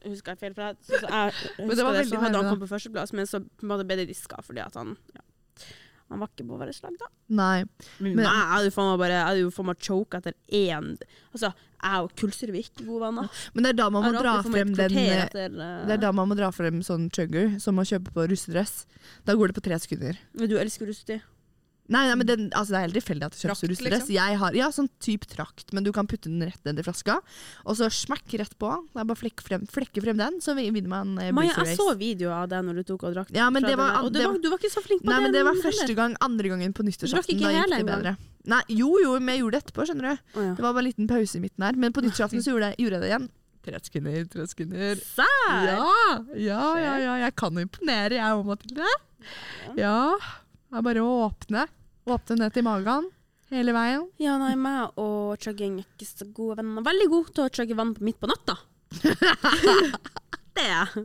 [0.09, 0.57] husker jeg feil.
[0.57, 2.71] For jeg, så, så jeg Men det var det, veldig så hadde han kom på
[2.73, 5.23] førsteplass, men så ble det diska fordi at han ja,
[6.13, 7.11] Han var ikke på vårt lag, da.
[7.33, 7.65] Nei.
[7.99, 10.35] Men, Men- jeg hadde jo faen meg bare Jeg hadde jo faen meg choke etter
[10.53, 10.91] én
[11.33, 13.43] Altså, jeg og Kulsrevik, gode venner.
[13.55, 15.87] Men det er da man må dra frem den eh, etter, uh...
[15.89, 18.85] Det er da man må dra frem sånn chugger, som man kjøper på russedress.
[19.27, 20.21] Da går det på tre sekunder.
[20.37, 21.25] Men Du elsker russetid.
[21.91, 23.81] Nei, nei men den, altså det er helt tilfeldig at russedress.
[23.83, 24.13] liksom?
[24.15, 27.19] Jeg har, ja, sånn type trakt, men du kan putte den rett ned i flaska.
[27.67, 28.71] Og så smakk rett på.
[28.93, 31.77] Det er bare å flekke frem, flekke frem den, så vinner man eh, Maja, jeg
[31.81, 33.33] så videoer av deg når du tok og drakk.
[33.35, 33.99] Ja, men det var-.
[34.07, 35.27] Og du det var, du var ikke så flink på Nei, det.
[35.27, 35.69] men det var heller.
[35.73, 37.43] første gang, andre gangen på nyttårsaften.
[37.43, 38.17] Da gikk det bedre.
[38.53, 40.25] Nei, jo, jo, men jeg gjorde det etterpå, skjønner du.
[40.35, 40.55] Oh, ja.
[40.59, 41.79] Det var bare en liten pause i midten her.
[41.79, 43.29] Men på nyttårsaften så gjorde jeg, gjorde jeg det igjen.
[43.63, 45.03] Tre sekunder, tre sekunder.
[45.07, 45.67] Sær!
[45.69, 45.91] Ja,
[46.35, 48.89] ja, ja, ja, jeg kan imponere, jeg òg, Mathilde.
[49.79, 49.99] Ja.
[50.73, 51.67] Det er bare å åpne.
[52.09, 53.11] Åpne ned til magen
[53.53, 54.07] hele veien.
[54.23, 56.85] Ja, nei, meg og chugging er ikke så gode venner.
[56.87, 58.57] Veldig god til å chugge vann midt på natta.
[60.57, 61.05] det er jeg.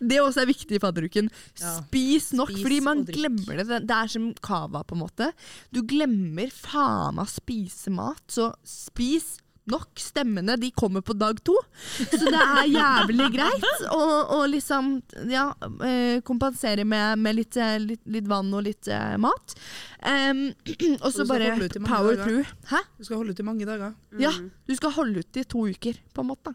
[0.00, 1.28] Det også er viktig i fadderuken.
[1.60, 1.74] Ja.
[1.76, 3.68] Spis nok, Spis fordi man glemmer det.
[3.84, 5.28] Det- er som cava, på en måte.
[5.70, 9.36] Du glemmer faen meg å spise mat, så spis
[9.70, 9.90] nok.
[10.00, 11.54] Stemmene de kommer på dag to,
[11.98, 14.00] så det er jævlig greit å
[14.36, 14.92] å liksom
[15.30, 15.48] ja,
[15.86, 19.54] eh, kompensere med, med litt, eh, litt, litt vann og litt uh, mat.
[20.00, 20.46] Um,
[21.04, 21.52] og så bare
[21.84, 22.24] power dager.
[22.24, 22.54] through.
[22.72, 22.82] Hæ?
[22.98, 23.94] Du skal holde ut i mange dager.
[24.18, 24.50] Ja, Mm.
[24.66, 26.54] du skal holde ut i to uker, på en måte.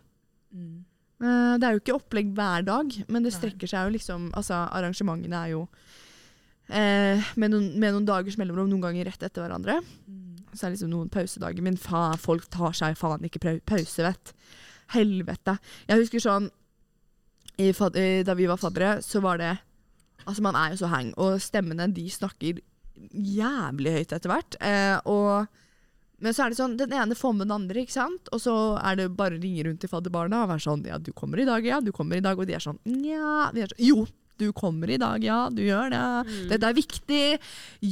[0.56, 4.58] Eh, det er jo ikke opplegg hver dag, men det strekker seg jo liksom Altså,
[4.76, 5.62] arrangementene er jo
[6.70, 9.78] uh, med, noen, med noen dagers mellomrom, noen ganger rett etter hverandre.
[10.56, 14.34] Så er det liksom noen pausedager, men faen, folk tar seg faen ikke pause, vet
[14.96, 15.58] Helvete.
[15.90, 16.52] Jeg husker sånn
[17.58, 19.56] i, Da vi var faddere, så var det
[20.26, 22.64] Altså, man er jo så hang, og stemmene de snakker
[23.14, 24.56] jævlig høyt etter hvert.
[24.64, 25.46] Eh, og
[26.24, 28.30] men så er det sånn, den ene får med den andre, ikke sant?
[28.34, 31.12] Og så er det bare å ringe rundt til fadderbarna og være sånn Ja, du
[31.14, 32.40] kommer i dag, ja, du kommer i dag.
[32.40, 33.52] Og de er sånn Nja.
[33.54, 34.06] Vi er sånn, jo,
[34.42, 36.02] du kommer i dag, ja, du gjør det.
[36.28, 36.48] Mm.
[36.52, 37.22] Dette er viktig.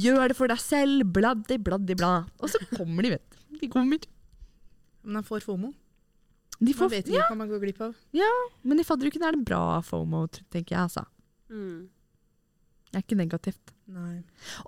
[0.04, 1.06] Gjør det for deg selv.
[1.14, 2.12] Bladdi, bladdi, bla.
[2.40, 3.58] Og så kommer de, vet du.
[3.62, 4.04] De kommer.
[5.04, 5.72] Men de får FOMO.
[6.60, 7.96] De Man vet ikke ja, hva man går glipp av.
[8.14, 8.30] Ja,
[8.62, 11.04] men i fadderuken er det bra FOMO, tenker jeg, altså.
[11.50, 11.88] Mm.
[12.94, 13.72] Det er ikke negativt.
[13.90, 14.20] Nei.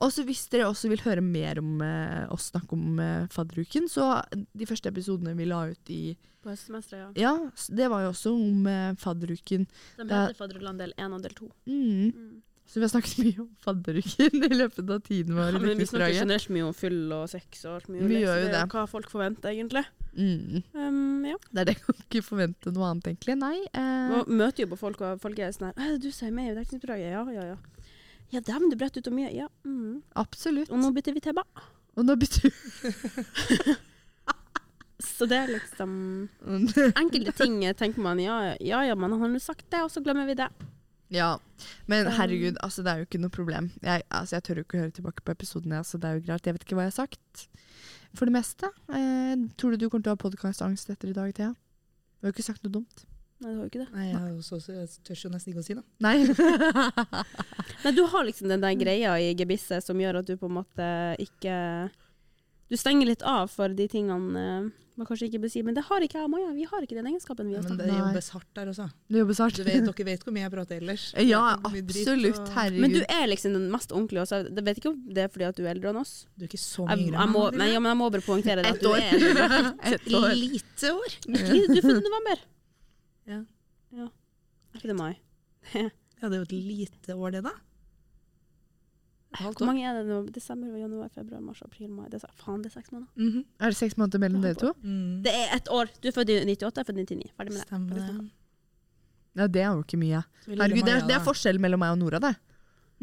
[0.03, 3.87] Og så hvis dere også vil høre mer om eh, oss snakke om eh, fadderuken,
[3.89, 6.01] så de første episodene vi la ut i
[6.43, 7.31] På høstsemesteret, ja.
[7.31, 9.69] Ja, det var jo også om eh, fadderuken.
[9.97, 11.49] De er- heter Fadderuland del 1 og del 2.
[11.71, 12.11] Mm.
[12.11, 12.43] Mm.
[12.67, 15.53] Så vi har snakket mye om fadderuken i løpet av tiden vår.
[15.55, 18.09] Ja, men vi snakker generelt mye om fyll og sex og alt mulig.
[18.11, 18.73] Vi gjør jo det er det.
[18.75, 19.85] hva folk forventer, egentlig.
[20.19, 20.65] Mm.
[20.75, 21.37] Um, ja.
[21.53, 23.37] Det er det jeg ikke forvente noe annet, egentlig.
[23.39, 23.55] Nei.
[23.71, 26.57] Eh, møter jo på folk, og folk er sånn her «Hæ, 'Du sier meg i
[26.59, 27.57] dekningsbidraget?' Ja, ja, ja.
[28.35, 29.31] Ja, dæven, du bretter ut om mye.
[29.35, 29.49] Ja.
[29.65, 30.03] Mm.
[30.15, 30.71] absolutt.
[30.71, 31.45] Og nå bytter vi tema.
[31.97, 32.53] Og nå betyr
[35.01, 35.93] Så det er liksom
[37.03, 40.29] Enkelte ting tenker man ja, ja, ja, man har nå sagt det, og så glemmer
[40.29, 40.49] vi det.
[41.13, 41.37] Ja.
[41.87, 43.71] Men herregud, altså, det er jo ikke noe problem.
[43.85, 46.47] Jeg, altså, jeg tør jo ikke høre tilbake på episodene, Altså, det er jo greit.
[46.47, 47.47] Jeg vet ikke hva jeg har sagt.
[48.17, 48.73] For det meste.
[48.91, 51.53] Eh, tror du du kommer til å ha podkastangst etter i dag, Thea?
[51.53, 53.07] Du har jo ikke sagt noe dumt.
[53.45, 53.89] Nei, du har jo ikke det.
[53.93, 55.85] Nei, jeg, har jo så, så jeg tør jo nesten ikke å si noe.
[56.01, 56.17] Nei.
[57.85, 60.57] Nei, du har liksom den der greia i gebisset som gjør at du på en
[60.63, 60.89] måte
[61.23, 61.59] ikke
[62.73, 65.61] Du stenger litt av for de tingene eh, man kanskje ikke bør si.
[65.63, 66.49] Men det har ikke jeg og Maja.
[66.57, 67.51] Vi har ikke den egenskapen.
[67.51, 67.99] vi har Men det Nei.
[68.01, 68.87] jobbes hardt der også.
[69.13, 69.59] Det jobbes hardt.
[69.61, 71.05] Du vet, dere vet hvor mye jeg prater ellers.
[71.21, 72.41] Ja, Det er absolutt.
[72.41, 72.81] og- Herregud.
[72.87, 74.25] Men du er liksom den mest ordentlige.
[74.25, 74.41] Også.
[74.49, 76.15] Jeg vet ikke om det er fordi at du er eldre enn oss.
[76.33, 78.25] Du er ikke så mye Jeg, yngre jeg, må, nei, ja, men jeg må bare
[78.25, 78.73] poengtere det.
[78.73, 79.05] Et At du år.
[79.05, 79.63] er eldre.
[79.93, 80.29] Et år.
[80.41, 81.19] Lite år.
[81.29, 82.47] Du er født i november.
[83.27, 83.43] Ja.
[83.97, 84.09] ja.
[84.73, 85.15] Er ikke det mai?
[86.17, 87.51] Ja, det er jo et lite år, det, da.
[89.37, 90.23] Hvor mange er det nå?
[90.33, 92.07] Desember, januar, februar, mars, april, mai.
[92.09, 93.11] Det er, faen, det er seks måneder.
[93.21, 93.43] Mhm.
[93.61, 94.71] Er det seks måneder mellom dere to?
[94.81, 95.19] Mm.
[95.27, 95.91] Det er ett år.
[96.01, 97.35] Du er født i 98, jeg er født i 99.
[97.37, 97.67] Ferdig med det.
[97.69, 98.31] Stemmer.
[99.37, 100.23] Ja, det er jo ikke mye.
[100.47, 102.33] Herregud, det er, det er forskjell mellom meg og Nora, det.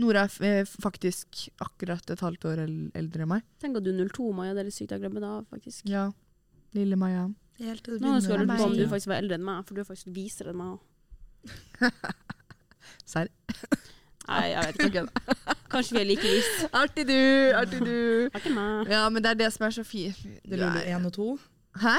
[0.01, 3.45] Nora er eh, faktisk akkurat et halvt år eldre enn meg.
[3.61, 4.55] Tenk at du er 02, Maja.
[4.57, 4.95] Det er litt sykt.
[4.97, 5.85] å glemme da, faktisk.
[5.85, 6.07] Ja.
[6.73, 7.27] Lille Maja.
[7.59, 9.63] Helt til det Nå skal jeg lure på om du faktisk var eldre enn meg,
[9.67, 10.79] for du er faktisk visere enn meg òg.
[13.13, 13.29] Serr.
[14.27, 15.03] Nei, jeg vet ikke.
[15.73, 16.69] Kanskje vi er like vise.
[16.79, 17.17] Artig du!
[17.59, 17.95] Artig du!
[18.33, 18.87] Artig meg.
[18.93, 20.17] Ja, men det er det som er så fint.
[20.47, 21.27] Det lurer Lulu 1 og 2.
[21.83, 21.95] Hæ?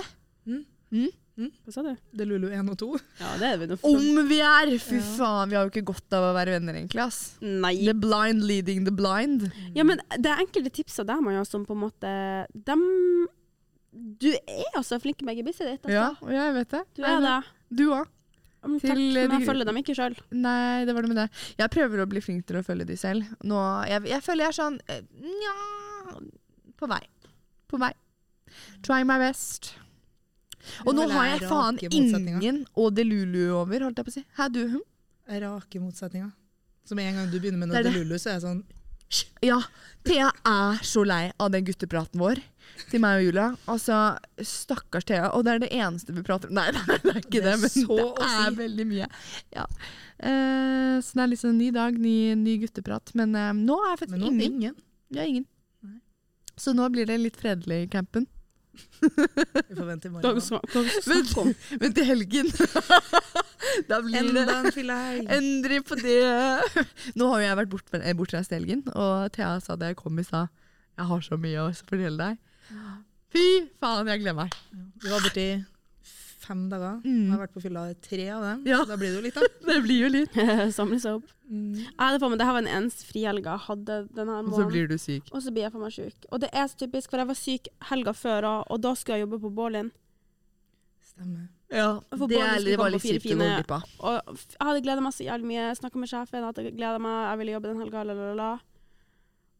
[1.34, 1.90] Hva sa du?
[2.14, 2.88] Det lurer Lulu 1 og 2.
[3.20, 3.76] Ja, det er vi nå.
[3.82, 4.72] for- Om vi er!
[4.80, 5.06] Fy Ja.
[5.18, 7.02] faen, vi har jo ikke godt av å være venner, egentlig.
[7.02, 7.36] ass.
[7.42, 7.74] Nei.
[7.84, 9.50] The blind leading the blind.
[9.74, 12.86] Ja, men det er enkelte tips av deg, Maja, som på en måte dem,
[13.94, 15.86] Du er altså flink med gebisset ditt.
[15.86, 15.94] Altså.
[15.94, 16.82] Ja, ja, jeg vet det.
[16.96, 17.38] Du er det.
[17.70, 18.10] Du òg.
[18.64, 20.14] Til, Takk, men jeg følger dem ikke sjøl.
[20.32, 21.26] Nei, det var det med det.
[21.60, 23.26] Jeg prøver å bli flink til å følge de selv.
[23.44, 26.22] Nå, jeg, jeg føler jeg er sånn eh, Nja
[26.80, 27.02] På vei.
[27.68, 27.92] På vei.
[28.86, 29.74] Try my best.
[30.86, 34.24] Og nå har jeg faen ingen Odelulu Delulu over, holdt jeg på å si.
[34.38, 34.62] Hæ, du?
[34.72, 34.84] Hm?
[35.44, 36.32] Rake motsetninger.
[36.88, 37.84] Som en gang du begynner med noe.
[37.84, 38.64] Delulu, så er jeg sånn
[39.44, 39.60] Ja,
[40.04, 42.40] Thea er så lei av den guttepraten vår
[42.90, 43.44] til meg og Julia.
[43.70, 43.98] Altså,
[44.42, 45.28] stakkars Thea.
[45.36, 46.56] Og det er det eneste vi prater om.
[46.58, 48.56] Nei, nei, det er ikke Det det, er men så det er si.
[48.58, 49.08] veldig mye.
[49.54, 49.66] Ja.
[50.18, 53.14] Uh, så det er liksom en ny dag, ny, ny gutteprat.
[53.18, 54.52] Men uh, nå er jeg faktisk Men det ingen.
[54.58, 54.76] ingen.
[55.14, 55.46] Ja, ingen.
[55.86, 55.98] Nei.
[56.58, 58.26] Så nå blir det litt fredelig i campen.
[59.04, 60.40] Vi får vente i morgen.
[60.40, 60.86] snakker
[61.80, 62.48] vent, til helgen
[63.88, 65.28] Da blir det Enda en fillehelg.
[65.32, 66.18] endring på det.
[67.16, 70.18] Nå har jo jeg vært bort, bortreist i helgen, og Thea sa da jeg kom
[70.20, 70.50] i stad
[70.98, 72.42] Jeg har så mye å fortelle deg.
[73.34, 73.46] Fy
[73.82, 74.54] faen, jeg gleder meg.
[75.02, 75.46] Vi var borti
[76.44, 77.00] fem dager.
[77.04, 77.22] Mm.
[77.24, 78.62] Jeg har vært på fylla tre av dem.
[78.68, 78.78] Ja.
[78.82, 79.48] Så da blir det jo litt, da.
[79.70, 80.38] Det blir jo litt.
[80.76, 81.32] Samle seg opp.
[81.50, 84.64] Jeg hadde på meg, Det her var den eneste frihelga jeg hadde denne Og så
[84.68, 85.28] blir du syk.
[85.32, 86.28] Og så blir jeg for meg syk.
[86.30, 89.18] Og det er så typisk, for jeg var syk helga før òg, og da skulle
[89.18, 89.90] jeg jobbe på Bålin.
[91.04, 91.48] Stemmer.
[91.74, 93.82] Ja, For det, er, det var litt kjipt å gå fine- glipp av.
[94.30, 95.64] Jeg hadde gleda meg så jævlig mye.
[95.78, 98.50] Snakka med sjefen at jeg gleda meg, jeg ville jobbe den helga, la, la, la.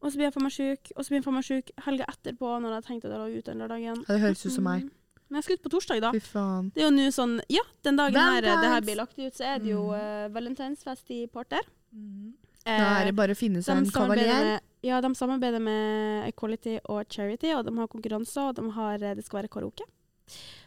[0.03, 2.05] Og så blir jeg for meg syk, og så blir jeg for meg syk helga
[2.11, 4.03] etterpå, når jeg tenkte at jeg lå ute den lørdagen.
[4.07, 4.85] Det høres ut som meg.
[4.85, 4.91] Mm.
[5.29, 6.11] Men jeg skal ut på torsdag, da.
[6.11, 6.71] Fy faen.
[6.75, 9.43] Det er jo nå sånn Ja, den dagen her det her blir lagt ut, så
[9.55, 9.95] er det jo Mm.
[9.97, 11.61] uh, valentinsfest i Porter.
[11.93, 12.33] Mm.
[12.65, 14.59] Eh, Da er det bare å finne seg en kavaljer.
[14.83, 19.13] ja, de samarbeider med Equality og Charity, og de har konkurranser, og de har, eh,
[19.15, 19.83] det skal være karaoke.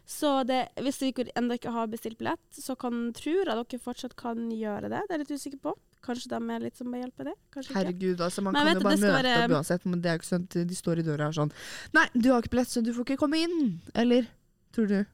[0.07, 4.15] Så det, hvis dere ennå ikke har bestilt billett, så kan, tror jeg dere fortsatt
[4.17, 5.03] kan gjøre det.
[5.07, 5.75] Det er jeg litt usikker på.
[6.01, 7.35] Kanskje de er litt som behjelper det?
[7.53, 7.77] Kanskje ikke.
[7.83, 10.15] Herregud, altså man Men kan jo bare at møte være- opp uansett, men det er
[10.17, 11.53] jo ikke sånn at de står i døra og er sånn
[11.93, 13.81] Nei, du har ikke billett, så du får ikke komme inn.
[13.95, 14.27] Eller?
[14.79, 15.05] Tror du de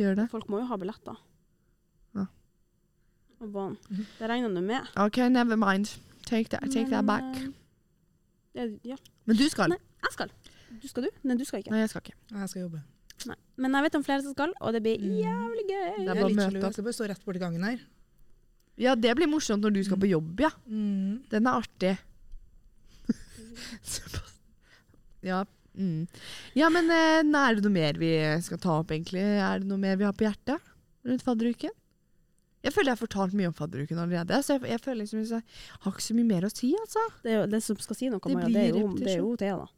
[0.00, 0.24] gjør det?
[0.32, 1.18] Folk må jo ha billetter.
[2.16, 2.22] Ja.
[3.42, 3.76] Og bånd.
[3.90, 4.06] Mhm.
[4.18, 4.86] Det regner du med.
[4.96, 5.90] OK, never mind.
[6.24, 7.26] Take that, take that back.
[8.56, 8.96] Ja, ja,
[9.28, 9.68] Men du skal?
[9.68, 9.76] Nei.
[10.02, 10.30] jeg skal.
[10.80, 11.10] Du skal du?
[11.28, 11.70] Nei, du skal ikke.
[11.74, 12.14] Nei, jeg skal ikke.
[12.32, 12.80] Nei, Jeg skal jobbe.
[13.28, 13.36] Nei.
[13.56, 15.12] Men jeg vet om flere som skal, og det blir Mm.
[15.20, 15.96] jævlig gøy.
[15.98, 16.62] Det er bare å møte opp.
[16.64, 17.78] Jeg skal bare stå rett borti gangen her.
[18.78, 20.48] Ja, det blir morsomt når du skal på jobb, ja.
[20.66, 21.22] Mm.
[21.28, 21.98] Den er artig.
[25.22, 25.44] ja.
[25.78, 26.06] Mm.
[26.58, 28.12] Ja, men eh, er det noe mer vi
[28.44, 29.22] skal ta opp, egentlig?
[29.22, 30.60] Er det noe mer vi har på hjertet
[31.08, 31.72] rundt fadderuken?
[32.62, 34.38] Jeg føler jeg har fortalt mye om fadderuken allerede.
[34.46, 35.42] Så jeg, jeg føler liksom jeg
[35.82, 37.06] har ikke så mye mer å si, altså.
[37.24, 39.18] Det, er jo, det som skal si noe, Det Maja, det, er jo, det er
[39.18, 39.70] jo Thea, da.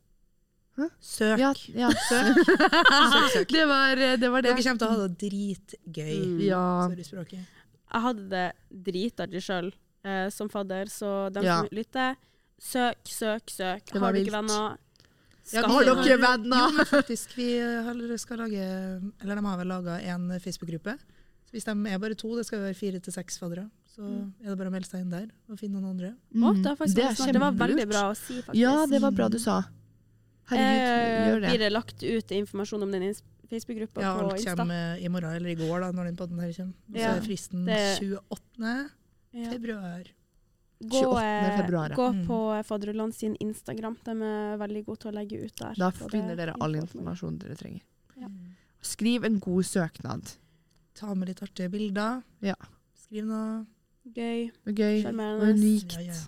[1.00, 1.38] Søk.
[1.38, 1.88] Ja, ja.
[2.10, 3.48] Søk, søk.
[3.54, 4.28] Det var eh, det.
[4.28, 4.50] Var det.
[4.50, 6.16] Dere kommer til å ha det dritgøy.
[6.18, 6.38] Mm.
[6.48, 6.64] Ja.
[6.90, 7.60] Sorry språket.
[7.94, 8.46] Jeg hadde det
[8.88, 11.60] dritartig sjøl eh, som fadder, så de Ja.
[11.62, 12.18] som lytter,
[12.58, 13.94] søk, søk, søk.
[14.02, 14.74] Har du ikke venner,
[15.52, 16.70] Ja, Har dere venner?
[16.78, 17.34] Jo, faktisk.
[17.36, 18.64] Vi skal lage
[19.20, 20.94] Eller de har vel laga en Facebook-gruppe.
[21.52, 24.02] Hvis de er bare to, det skal være fire til seks faddere, så
[24.42, 26.14] er det bare å melde seg inn der og finne noen andre.
[26.32, 26.62] Det, Mm.
[26.64, 28.58] Det er veldig det var veldig bra å si, faktisk.
[28.58, 29.60] Ja, det var bra du sa.
[30.50, 31.50] Herregud, Eh, gjør det.
[31.54, 33.14] Blir det lagt ut informasjon om den
[33.50, 36.52] Facebook-gruppa Ja, på alt kommer i morgen eller i går, da, når den podden her
[36.52, 36.74] kommer.
[36.90, 38.90] Så er fristen det- 28.
[39.32, 39.50] Ja.
[39.50, 40.04] februar.
[40.90, 41.22] Gå, 28.
[41.24, 42.26] eh, februar, gå Mm.
[42.26, 43.96] på Fadderland sin Instagram.
[44.04, 45.74] De er veldig gode til å legge ut der.
[45.78, 47.82] Da finner dere all informasjon dere trenger.
[48.20, 48.28] Ja.
[48.82, 50.34] Skriv en god søknad.
[50.94, 52.22] Ta med litt artige bilder.
[52.42, 52.54] Ja.
[53.06, 53.66] Skriv noe.
[54.14, 54.50] Gøy.
[54.66, 55.96] Gøy og unikt.
[55.96, 56.20] Ja, ja.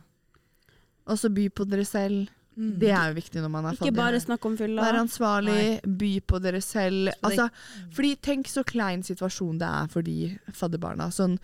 [1.07, 2.29] Og så by på dere selv.
[2.57, 2.79] Mm.
[2.81, 4.81] Det er jo viktig når man er Ikke bare snakk om fylla.
[4.83, 7.11] Vær ansvarlig, by på dere selv.
[7.23, 7.51] Altså,
[7.93, 11.11] fordi tenk så klein situasjon det er for de fadderbarna.
[11.13, 11.37] Sånn,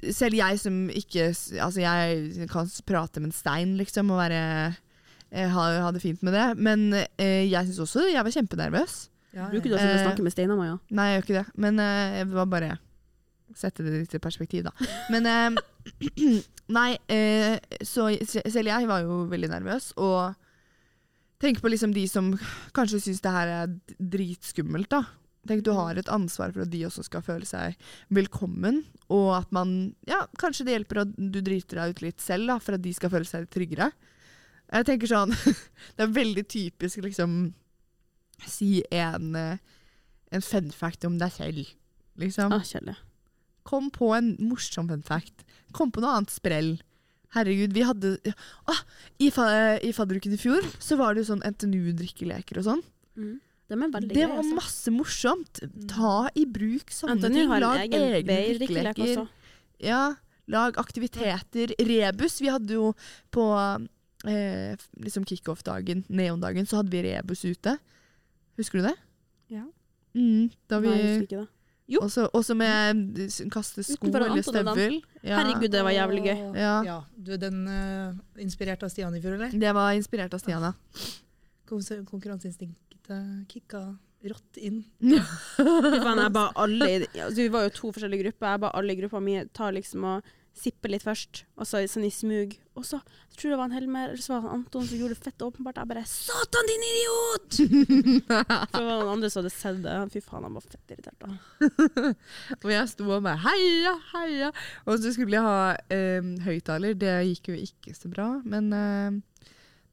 [0.00, 4.42] selv jeg som ikke Altså, jeg kan prate med en stein, liksom, og være
[5.30, 6.46] eh, ha, ha det fint med det.
[6.58, 8.96] Men eh, jeg syns også jeg var kjempenervøs.
[9.32, 9.80] Ja, Bruker du ja.
[9.80, 10.78] å Eh, snakke med Steinar, Maja?
[10.92, 11.46] Nei, jeg gjør ikke det.
[11.64, 12.72] Men eh, jeg var bare
[13.52, 14.72] Sette det litt i perspektiv, da.
[15.12, 15.56] Men eh,
[16.78, 19.90] Nei, eh, så selv jeg var jo veldig nervøs.
[20.00, 20.32] Og
[21.42, 22.30] tenk på liksom de som
[22.72, 25.02] kanskje syns det her er dritskummelt, da.
[25.48, 27.74] Tenk du har et ansvar for at de også skal føle seg
[28.14, 32.46] velkommen, og at man Ja, kanskje det hjelper at du driter deg ut litt selv,
[32.52, 33.90] da, for at de skal føle seg litt tryggere.
[34.72, 35.34] Jeg tenker sånn
[35.96, 37.52] Det er veldig typisk liksom
[38.48, 39.58] si en, eh,
[40.34, 41.74] en fun fact om deg selv,
[42.18, 42.54] liksom.
[42.54, 42.96] Ah, kjedelig.
[43.68, 45.44] Kom på en morsom fun fact.
[45.76, 46.72] Kom på noe annet sprell.
[47.36, 48.16] Herregud, vi hadde
[48.68, 48.82] ah,
[49.22, 49.46] I, fa
[49.78, 52.82] i fadderuken i fjor så var det jo sånn NTNU-drikkeleker og sånn.
[53.16, 53.38] Mm.
[53.72, 54.56] De er veldig Det var altså.
[54.58, 55.62] masse morsomt.
[55.88, 57.54] Ta i bruk sånne NTNU ting.
[57.64, 59.22] Lag egen egne drikkeleker.
[59.82, 60.02] Ja,
[60.52, 61.72] lag aktiviteter.
[61.80, 62.36] Rebus.
[62.42, 62.90] Vi hadde jo
[63.32, 63.46] på
[64.28, 67.78] eh, liksom kickoff-dagen, neondagen, så hadde vi rebus ute.
[68.60, 68.94] Husker du det?
[69.56, 69.64] Ja.
[70.12, 71.50] Mm, da vi Nei, jeg husker ikke det.
[71.92, 72.00] Jo.
[72.06, 73.18] Også, også med
[73.52, 75.00] kaste sko eller støvel.
[75.20, 75.40] Ja.
[75.40, 76.38] Herregud, det var jævlig gøy.
[76.56, 76.76] Ja.
[76.86, 77.00] ja.
[77.16, 79.52] Du, den uh, inspirert av Stian i fjor, eller?
[79.52, 80.72] Det var inspirert av Stian, ja.
[81.68, 82.06] Kon-
[83.02, 84.84] Konkurranseinstinktet kicka rått inn.
[86.32, 88.52] Ba alle altså, Vi var jo to forskjellige grupper.
[88.54, 90.22] Jeg ba alle i gruppa mi ta liksom og
[90.52, 92.52] sippe litt først, og så sånn i smug.
[92.76, 95.16] Og så jeg tror det var en Helmer eller så var det Anton som gjorde
[95.16, 95.78] det fett åpenbart.
[95.80, 97.56] Jeg bare 'Satan, din idiot!'
[98.76, 99.96] Det var noen andre som hadde sett det.
[100.12, 101.16] Fy faen, han var fett irritert.
[101.24, 101.32] da.
[102.62, 104.52] Og jeg sto og bare heia, heia.
[104.84, 107.00] Og så skulle jeg ha eh, høyttaler.
[107.00, 108.28] Det gikk jo ikke så bra.
[108.44, 109.20] Men eh,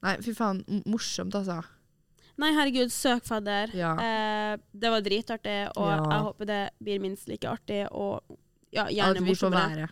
[0.00, 0.60] Nei, fy faen.
[0.88, 1.62] Morsomt, altså.
[2.40, 3.72] Nei, herregud, søk fadder.
[3.76, 3.92] Ja.
[4.00, 5.96] Eh, det var dritartig, og Ja.
[6.10, 8.22] jeg håper det blir minst like artig, og
[8.72, 9.88] ja, At gjerne vi får morsommere være.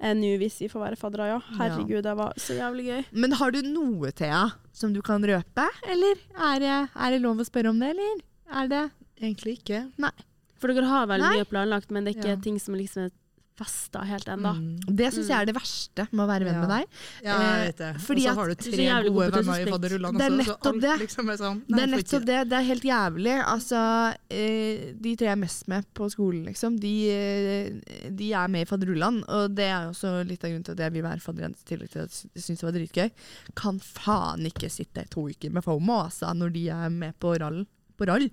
[0.00, 1.26] Eh, nå hvis vi får være faddere.
[1.32, 1.38] Ja.
[1.58, 3.04] Herregud, det var så jævlig gøy.
[3.12, 5.66] Men har du noe, Thea, som du kan røpe?
[5.88, 8.20] Eller er det, er det lov å spørre om det, eller?
[8.52, 8.90] Er det
[9.20, 9.80] Egentlig ikke.
[9.98, 10.12] Nei.
[10.58, 11.38] For dere har veldig Nei.
[11.40, 12.42] mye planlagt, men det er ikke Ja.
[12.42, 13.10] ting som liksom er
[13.58, 14.52] festa helt ennå.
[14.56, 14.96] Mm.
[14.98, 16.60] Det syns jeg er det verste med å være venn Ja.
[16.62, 16.98] med deg.
[17.26, 17.90] Ja, Eh, jeg vet det.
[17.98, 20.94] Og så har du tre gode venner i fadderullan Det er nettopp alt det.
[21.04, 22.38] liksom er sånn Det er nettopp det.
[22.48, 23.34] Det er helt jævlig.
[23.44, 23.82] Altså,
[24.30, 28.62] eh, de tre jeg er mest med på skolen, liksom, de, eh, de er med
[28.62, 29.22] i fadderullan.
[29.28, 31.90] Og det er også litt av grunnen til at jeg vil være fadderjente, i tillegg
[31.90, 33.10] til at jeg syns det var dritgøy.
[33.54, 37.66] Kan faen ikke sitte to uker med FOMO, altså, når de er med på rall.
[37.98, 38.30] På rall.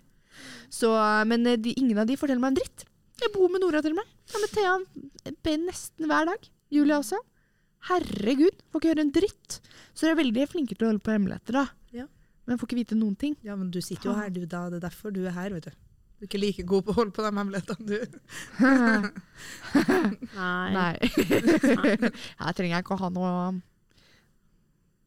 [0.69, 0.89] Så,
[1.27, 2.85] men eh, de, ingen av de forteller meg en dritt.
[3.21, 4.11] Jeg bor med Nora til og med.
[4.33, 6.49] Er med Thea nesten hver dag.
[6.73, 7.19] Julia også.
[7.85, 9.59] Herregud, får ikke høre en dritt.
[9.93, 11.65] Så dere er veldig flinke til å holde på hemmeligheter, da.
[11.95, 12.07] Ja.
[12.45, 13.35] Men får ikke vite noen ting.
[13.45, 14.65] Ja, men du sitter jo her, du, da.
[14.73, 15.77] Det er derfor du er her, vet du.
[16.15, 17.99] Du er ikke like god på å holde på de hemmelighetene, du.
[20.39, 20.67] Nei.
[20.75, 20.91] Nei.
[22.41, 23.31] Her trenger jeg ikke å ha noe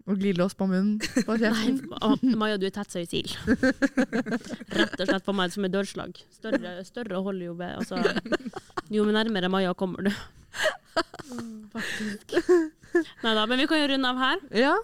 [0.08, 0.98] noe glidelås på munnen.
[1.26, 1.78] På kjeften.
[1.92, 3.28] Nei, Maja, du er tett som ei sil.
[4.78, 6.18] Rett og slett på meg som et dørslag.
[6.34, 7.76] Større, større holder jo ved.
[7.82, 8.00] Altså,
[8.92, 10.12] jo nærmere Maja kommer du.
[11.74, 12.34] Faktisk.
[13.22, 14.42] Nei da, men vi kan jo runde av her.
[14.64, 14.74] Ja.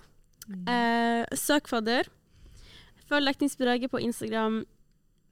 [0.69, 2.09] Eh, søk fadder.
[3.09, 4.63] Følg Lekningsbidraget på Instagram,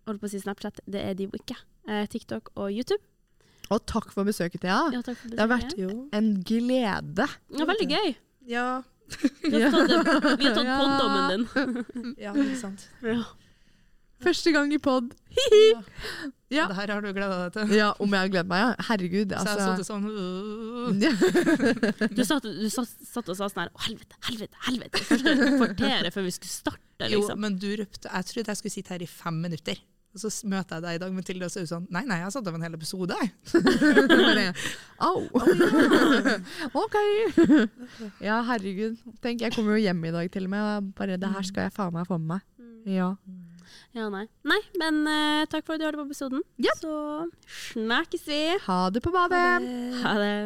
[0.08, 1.56] holdt på å si Snapchat, det er de jo ikke.
[1.88, 3.00] Eh, TikTok og YouTube.
[3.72, 4.80] Og takk for besøket, Thea.
[4.92, 5.72] Ja, takk for Det har vært.
[5.80, 5.88] Jo.
[6.12, 7.24] en glede.
[7.56, 8.10] Ja, veldig gøy.
[8.50, 8.66] Ja.
[9.42, 9.88] Vi har tatt,
[10.38, 12.14] vi har tatt poddommen din.
[12.22, 12.86] ja, ikke sant.
[13.04, 13.20] Ja.
[14.22, 15.10] Første gang i pod.
[15.34, 15.80] Ja.
[16.52, 16.66] Ja.
[16.68, 17.70] Det her har du gleda deg til.
[17.78, 18.72] Ja, om jeg har gledet meg, ja.
[18.90, 19.86] Herregud, Så jeg har altså.
[19.88, 20.04] sånn.
[22.18, 25.00] Du satt, du satt, satt og sa sånn her Å, helvete, helvete, helvete.
[25.08, 27.40] Første kvarteret før vi skulle starte, Jo, liksom.
[27.42, 29.80] men du røpte Jeg trodde jeg skulle sitte her i fem minutter.
[30.12, 32.02] Og så møter jeg deg i dag men Tilde, og så er du sånn Nei,
[32.08, 33.30] nei, jeg har satt av en hel episode, jeg.
[35.08, 35.22] Au!
[36.82, 36.98] OK.
[38.20, 38.98] Ja, herregud.
[39.24, 40.90] Tenk, jeg kommer jo hjem i dag til og med.
[40.98, 42.44] Bare det her skal jeg faen meg få med meg.
[42.92, 43.14] Ja.
[43.96, 44.26] Ja, nei.
[44.48, 46.44] Nei, men uh, takk for at du hørte på episoden.
[46.60, 46.74] Ja.
[46.80, 46.92] Så
[47.72, 48.42] snakkes vi.
[48.66, 49.48] Ha det på badet.
[50.04, 50.36] Ha det.